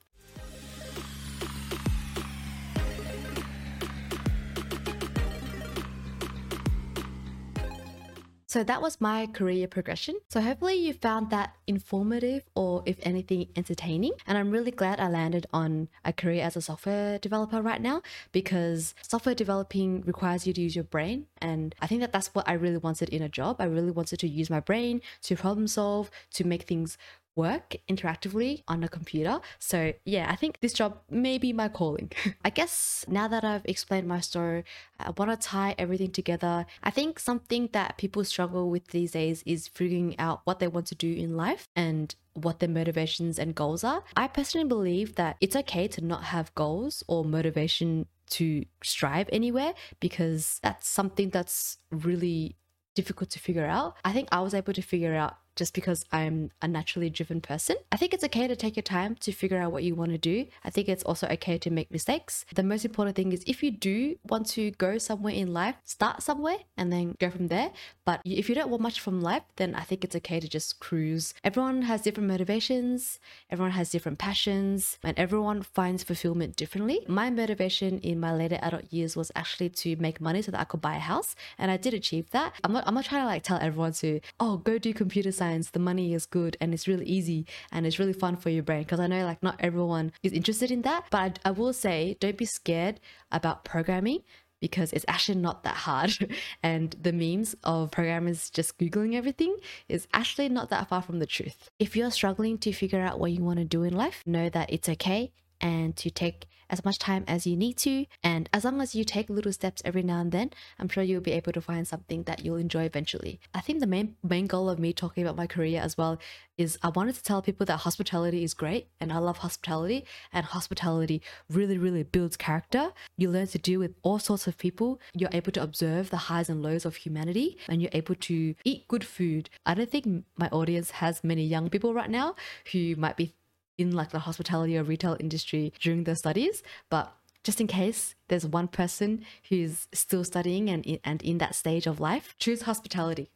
So 8.55 8.63
that 8.63 8.81
was 8.81 9.01
my 9.01 9.27
career 9.27 9.67
progression. 9.67 10.15
So 10.29 10.39
hopefully 10.39 10.75
you 10.75 10.93
found 10.93 11.29
that 11.29 11.57
informative 11.67 12.43
or 12.55 12.83
if 12.85 12.95
anything 13.01 13.49
entertaining. 13.53 14.13
And 14.25 14.37
I'm 14.37 14.49
really 14.49 14.71
glad 14.71 14.97
I 14.97 15.09
landed 15.09 15.45
on 15.51 15.89
a 16.05 16.13
career 16.13 16.41
as 16.41 16.55
a 16.55 16.61
software 16.61 17.19
developer 17.19 17.61
right 17.61 17.81
now 17.81 18.01
because 18.31 18.95
software 19.01 19.35
developing 19.35 20.03
requires 20.03 20.47
you 20.47 20.53
to 20.53 20.61
use 20.61 20.73
your 20.73 20.85
brain. 20.85 21.25
And 21.39 21.75
I 21.81 21.87
think 21.87 21.99
that 21.99 22.13
that's 22.13 22.33
what 22.33 22.47
I 22.47 22.53
really 22.53 22.77
wanted 22.77 23.09
in 23.09 23.21
a 23.21 23.27
job. 23.27 23.57
I 23.59 23.65
really 23.65 23.91
wanted 23.91 24.19
to 24.19 24.27
use 24.29 24.49
my 24.49 24.61
brain 24.61 25.01
to 25.23 25.35
problem 25.35 25.67
solve, 25.67 26.09
to 26.35 26.47
make 26.47 26.63
things 26.63 26.97
work 27.35 27.75
interactively 27.89 28.63
on 28.67 28.83
a 28.83 28.89
computer. 28.89 29.39
So, 29.59 29.93
yeah, 30.05 30.27
I 30.29 30.35
think 30.35 30.59
this 30.61 30.73
job 30.73 30.99
may 31.09 31.37
be 31.37 31.53
my 31.53 31.67
calling. 31.67 32.11
I 32.45 32.49
guess 32.49 33.05
now 33.07 33.27
that 33.27 33.43
I've 33.43 33.65
explained 33.65 34.07
my 34.07 34.19
story, 34.19 34.63
I 34.99 35.11
want 35.17 35.31
to 35.31 35.37
tie 35.37 35.75
everything 35.77 36.11
together. 36.11 36.65
I 36.83 36.91
think 36.91 37.19
something 37.19 37.69
that 37.73 37.97
people 37.97 38.23
struggle 38.23 38.69
with 38.69 38.87
these 38.87 39.11
days 39.11 39.43
is 39.45 39.67
figuring 39.67 40.17
out 40.19 40.41
what 40.45 40.59
they 40.59 40.67
want 40.67 40.87
to 40.87 40.95
do 40.95 41.11
in 41.13 41.35
life 41.35 41.67
and 41.75 42.15
what 42.33 42.59
their 42.59 42.69
motivations 42.69 43.39
and 43.39 43.55
goals 43.55 43.83
are. 43.83 44.03
I 44.15 44.27
personally 44.27 44.67
believe 44.67 45.15
that 45.15 45.37
it's 45.39 45.55
okay 45.55 45.87
to 45.89 46.01
not 46.03 46.25
have 46.25 46.53
goals 46.55 47.03
or 47.07 47.23
motivation 47.23 48.07
to 48.27 48.65
strive 48.83 49.29
anywhere 49.31 49.73
because 49.99 50.59
that's 50.63 50.87
something 50.87 51.29
that's 51.29 51.77
really 51.91 52.55
difficult 52.95 53.29
to 53.31 53.39
figure 53.39 53.65
out. 53.65 53.95
I 54.03 54.13
think 54.13 54.29
I 54.31 54.41
was 54.41 54.53
able 54.53 54.73
to 54.73 54.81
figure 54.81 55.15
out 55.15 55.37
just 55.55 55.73
because 55.73 56.05
I'm 56.11 56.51
a 56.61 56.67
naturally 56.67 57.09
driven 57.09 57.41
person. 57.41 57.77
I 57.91 57.97
think 57.97 58.13
it's 58.13 58.23
okay 58.25 58.47
to 58.47 58.55
take 58.55 58.75
your 58.75 58.83
time 58.83 59.15
to 59.21 59.31
figure 59.31 59.57
out 59.57 59.71
what 59.71 59.83
you 59.83 59.95
want 59.95 60.11
to 60.11 60.17
do. 60.17 60.47
I 60.63 60.69
think 60.69 60.89
it's 60.89 61.03
also 61.03 61.27
okay 61.27 61.57
to 61.57 61.69
make 61.69 61.91
mistakes. 61.91 62.45
The 62.53 62.63
most 62.63 62.85
important 62.85 63.15
thing 63.15 63.31
is 63.31 63.43
if 63.47 63.63
you 63.63 63.71
do 63.71 64.17
want 64.27 64.47
to 64.49 64.71
go 64.71 64.97
somewhere 64.97 65.33
in 65.33 65.53
life, 65.53 65.75
start 65.85 66.21
somewhere 66.21 66.57
and 66.77 66.91
then 66.91 67.15
go 67.19 67.29
from 67.29 67.47
there. 67.47 67.71
But 68.05 68.21
if 68.25 68.49
you 68.49 68.55
don't 68.55 68.69
want 68.69 68.83
much 68.83 68.99
from 68.99 69.21
life, 69.21 69.43
then 69.55 69.75
I 69.75 69.81
think 69.81 70.03
it's 70.03 70.15
okay 70.17 70.39
to 70.39 70.47
just 70.47 70.79
cruise. 70.79 71.33
Everyone 71.43 71.83
has 71.83 72.01
different 72.01 72.29
motivations, 72.29 73.19
everyone 73.49 73.71
has 73.71 73.89
different 73.89 74.19
passions, 74.19 74.97
and 75.03 75.17
everyone 75.17 75.63
finds 75.63 76.03
fulfillment 76.03 76.55
differently. 76.55 76.99
My 77.07 77.29
motivation 77.29 77.99
in 77.99 78.19
my 78.19 78.33
later 78.33 78.59
adult 78.61 78.91
years 78.91 79.15
was 79.15 79.31
actually 79.35 79.69
to 79.69 79.95
make 79.97 80.19
money 80.21 80.41
so 80.41 80.51
that 80.51 80.61
I 80.61 80.65
could 80.65 80.81
buy 80.81 80.97
a 80.97 80.99
house, 80.99 81.35
and 81.57 81.71
I 81.71 81.77
did 81.77 81.93
achieve 81.93 82.29
that. 82.31 82.53
I'm 82.63 82.73
not, 82.73 82.83
I'm 82.87 82.93
not 82.93 83.05
trying 83.05 83.21
to 83.21 83.27
like 83.27 83.43
tell 83.43 83.59
everyone 83.61 83.93
to, 83.93 84.19
oh, 84.39 84.57
go 84.57 84.77
do 84.77 84.93
computer 84.93 85.31
science 85.31 85.44
science, 85.45 85.69
the 85.71 85.79
money 85.79 86.13
is 86.13 86.25
good 86.25 86.57
and 86.59 86.73
it's 86.73 86.87
really 86.87 87.05
easy 87.05 87.45
and 87.71 87.85
it's 87.85 87.99
really 87.99 88.13
fun 88.13 88.35
for 88.35 88.49
your 88.49 88.63
brain. 88.63 88.83
Because 88.83 88.99
I 88.99 89.07
know 89.07 89.23
like 89.23 89.43
not 89.43 89.57
everyone 89.59 90.11
is 90.23 90.33
interested 90.33 90.71
in 90.71 90.81
that, 90.83 91.05
but 91.09 91.39
I, 91.45 91.49
I 91.49 91.51
will 91.51 91.73
say 91.73 92.17
don't 92.19 92.37
be 92.37 92.45
scared 92.45 92.99
about 93.31 93.65
programming 93.65 94.19
because 94.61 94.91
it's 94.93 95.05
actually 95.07 95.39
not 95.39 95.63
that 95.63 95.75
hard. 95.75 96.11
and 96.63 96.95
the 96.99 97.13
memes 97.13 97.55
of 97.63 97.91
programmers 97.91 98.49
just 98.49 98.77
Googling 98.77 99.15
everything 99.15 99.55
is 99.87 100.07
actually 100.13 100.49
not 100.49 100.69
that 100.69 100.87
far 100.89 101.01
from 101.01 101.19
the 101.19 101.25
truth. 101.25 101.69
If 101.79 101.95
you're 101.95 102.11
struggling 102.11 102.57
to 102.59 102.73
figure 102.73 103.01
out 103.01 103.19
what 103.19 103.31
you 103.31 103.43
want 103.43 103.59
to 103.59 103.65
do 103.65 103.83
in 103.83 103.95
life, 103.95 104.23
know 104.25 104.49
that 104.49 104.71
it's 104.71 104.89
okay 104.89 105.31
and 105.61 105.95
to 105.97 106.09
take 106.09 106.47
as 106.69 106.83
much 106.83 106.99
time 106.99 107.23
as 107.27 107.45
you 107.45 107.55
need 107.55 107.77
to. 107.77 108.05
And 108.23 108.49
as 108.53 108.63
long 108.65 108.81
as 108.81 108.95
you 108.95 109.03
take 109.03 109.29
little 109.29 109.53
steps 109.53 109.81
every 109.85 110.03
now 110.03 110.19
and 110.19 110.31
then, 110.31 110.51
I'm 110.79 110.89
sure 110.89 111.03
you'll 111.03 111.21
be 111.21 111.31
able 111.33 111.51
to 111.53 111.61
find 111.61 111.87
something 111.87 112.23
that 112.23 112.43
you'll 112.43 112.55
enjoy 112.57 112.83
eventually. 112.83 113.39
I 113.53 113.61
think 113.61 113.79
the 113.79 113.87
main 113.87 114.15
main 114.23 114.47
goal 114.47 114.69
of 114.69 114.79
me 114.79 114.93
talking 114.93 115.23
about 115.23 115.35
my 115.35 115.47
career 115.47 115.81
as 115.81 115.97
well 115.97 116.19
is 116.57 116.77
I 116.81 116.89
wanted 116.89 117.15
to 117.15 117.23
tell 117.23 117.41
people 117.41 117.65
that 117.65 117.77
hospitality 117.77 118.43
is 118.43 118.53
great 118.53 118.87
and 118.99 119.11
I 119.11 119.17
love 119.17 119.39
hospitality 119.39 120.05
and 120.31 120.45
hospitality 120.45 121.21
really 121.49 121.77
really 121.77 122.03
builds 122.03 122.37
character. 122.37 122.91
You 123.17 123.29
learn 123.29 123.47
to 123.47 123.57
deal 123.57 123.79
with 123.79 123.95
all 124.03 124.19
sorts 124.19 124.47
of 124.47 124.57
people. 124.57 124.99
You're 125.13 125.29
able 125.33 125.51
to 125.53 125.63
observe 125.63 126.09
the 126.09 126.17
highs 126.17 126.49
and 126.49 126.63
lows 126.63 126.85
of 126.85 126.95
humanity 126.95 127.57
and 127.67 127.81
you're 127.81 127.91
able 127.93 128.15
to 128.15 128.55
eat 128.63 128.87
good 128.87 129.03
food. 129.03 129.49
I 129.65 129.73
don't 129.73 129.91
think 129.91 130.25
my 130.37 130.47
audience 130.49 130.91
has 130.91 131.23
many 131.23 131.45
young 131.45 131.69
people 131.69 131.93
right 131.93 132.09
now 132.09 132.35
who 132.71 132.95
might 132.95 133.17
be 133.17 133.35
in 133.77 133.91
like 133.91 134.11
the 134.11 134.19
hospitality 134.19 134.77
or 134.77 134.83
retail 134.83 135.17
industry 135.19 135.73
during 135.79 136.03
their 136.03 136.15
studies, 136.15 136.63
but 136.89 137.15
just 137.43 137.61
in 137.61 137.67
case 137.67 138.15
there's 138.27 138.45
one 138.45 138.67
person 138.67 139.23
who's 139.49 139.87
still 139.93 140.23
studying 140.23 140.69
and 140.69 140.99
and 141.03 141.21
in 141.21 141.37
that 141.37 141.55
stage 141.55 141.85
of 141.85 141.99
life, 141.99 142.35
choose 142.39 142.63
hospitality. 142.63 143.29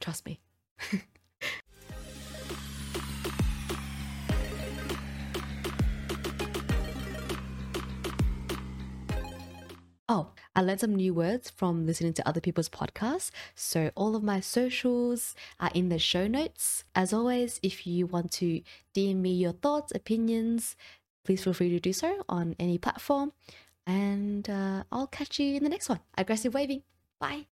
Trust 0.00 0.26
me. 0.26 0.40
Oh, 10.12 10.32
I 10.56 10.62
learned 10.62 10.80
some 10.80 10.96
new 10.96 11.14
words 11.14 11.50
from 11.50 11.86
listening 11.86 12.14
to 12.14 12.28
other 12.28 12.40
people's 12.40 12.68
podcasts. 12.68 13.30
So, 13.54 13.92
all 13.94 14.16
of 14.16 14.24
my 14.24 14.40
socials 14.40 15.36
are 15.60 15.70
in 15.72 15.88
the 15.88 16.00
show 16.00 16.26
notes. 16.26 16.82
As 16.96 17.12
always, 17.12 17.60
if 17.62 17.86
you 17.86 18.08
want 18.08 18.32
to 18.32 18.60
DM 18.92 19.18
me 19.18 19.30
your 19.30 19.52
thoughts, 19.52 19.92
opinions, 19.94 20.74
please 21.24 21.44
feel 21.44 21.52
free 21.52 21.68
to 21.68 21.78
do 21.78 21.92
so 21.92 22.24
on 22.28 22.56
any 22.58 22.76
platform. 22.76 23.30
And 23.86 24.50
uh, 24.50 24.82
I'll 24.90 25.06
catch 25.06 25.38
you 25.38 25.54
in 25.54 25.62
the 25.62 25.70
next 25.70 25.88
one. 25.88 26.00
Aggressive 26.18 26.54
waving. 26.54 26.82
Bye. 27.20 27.46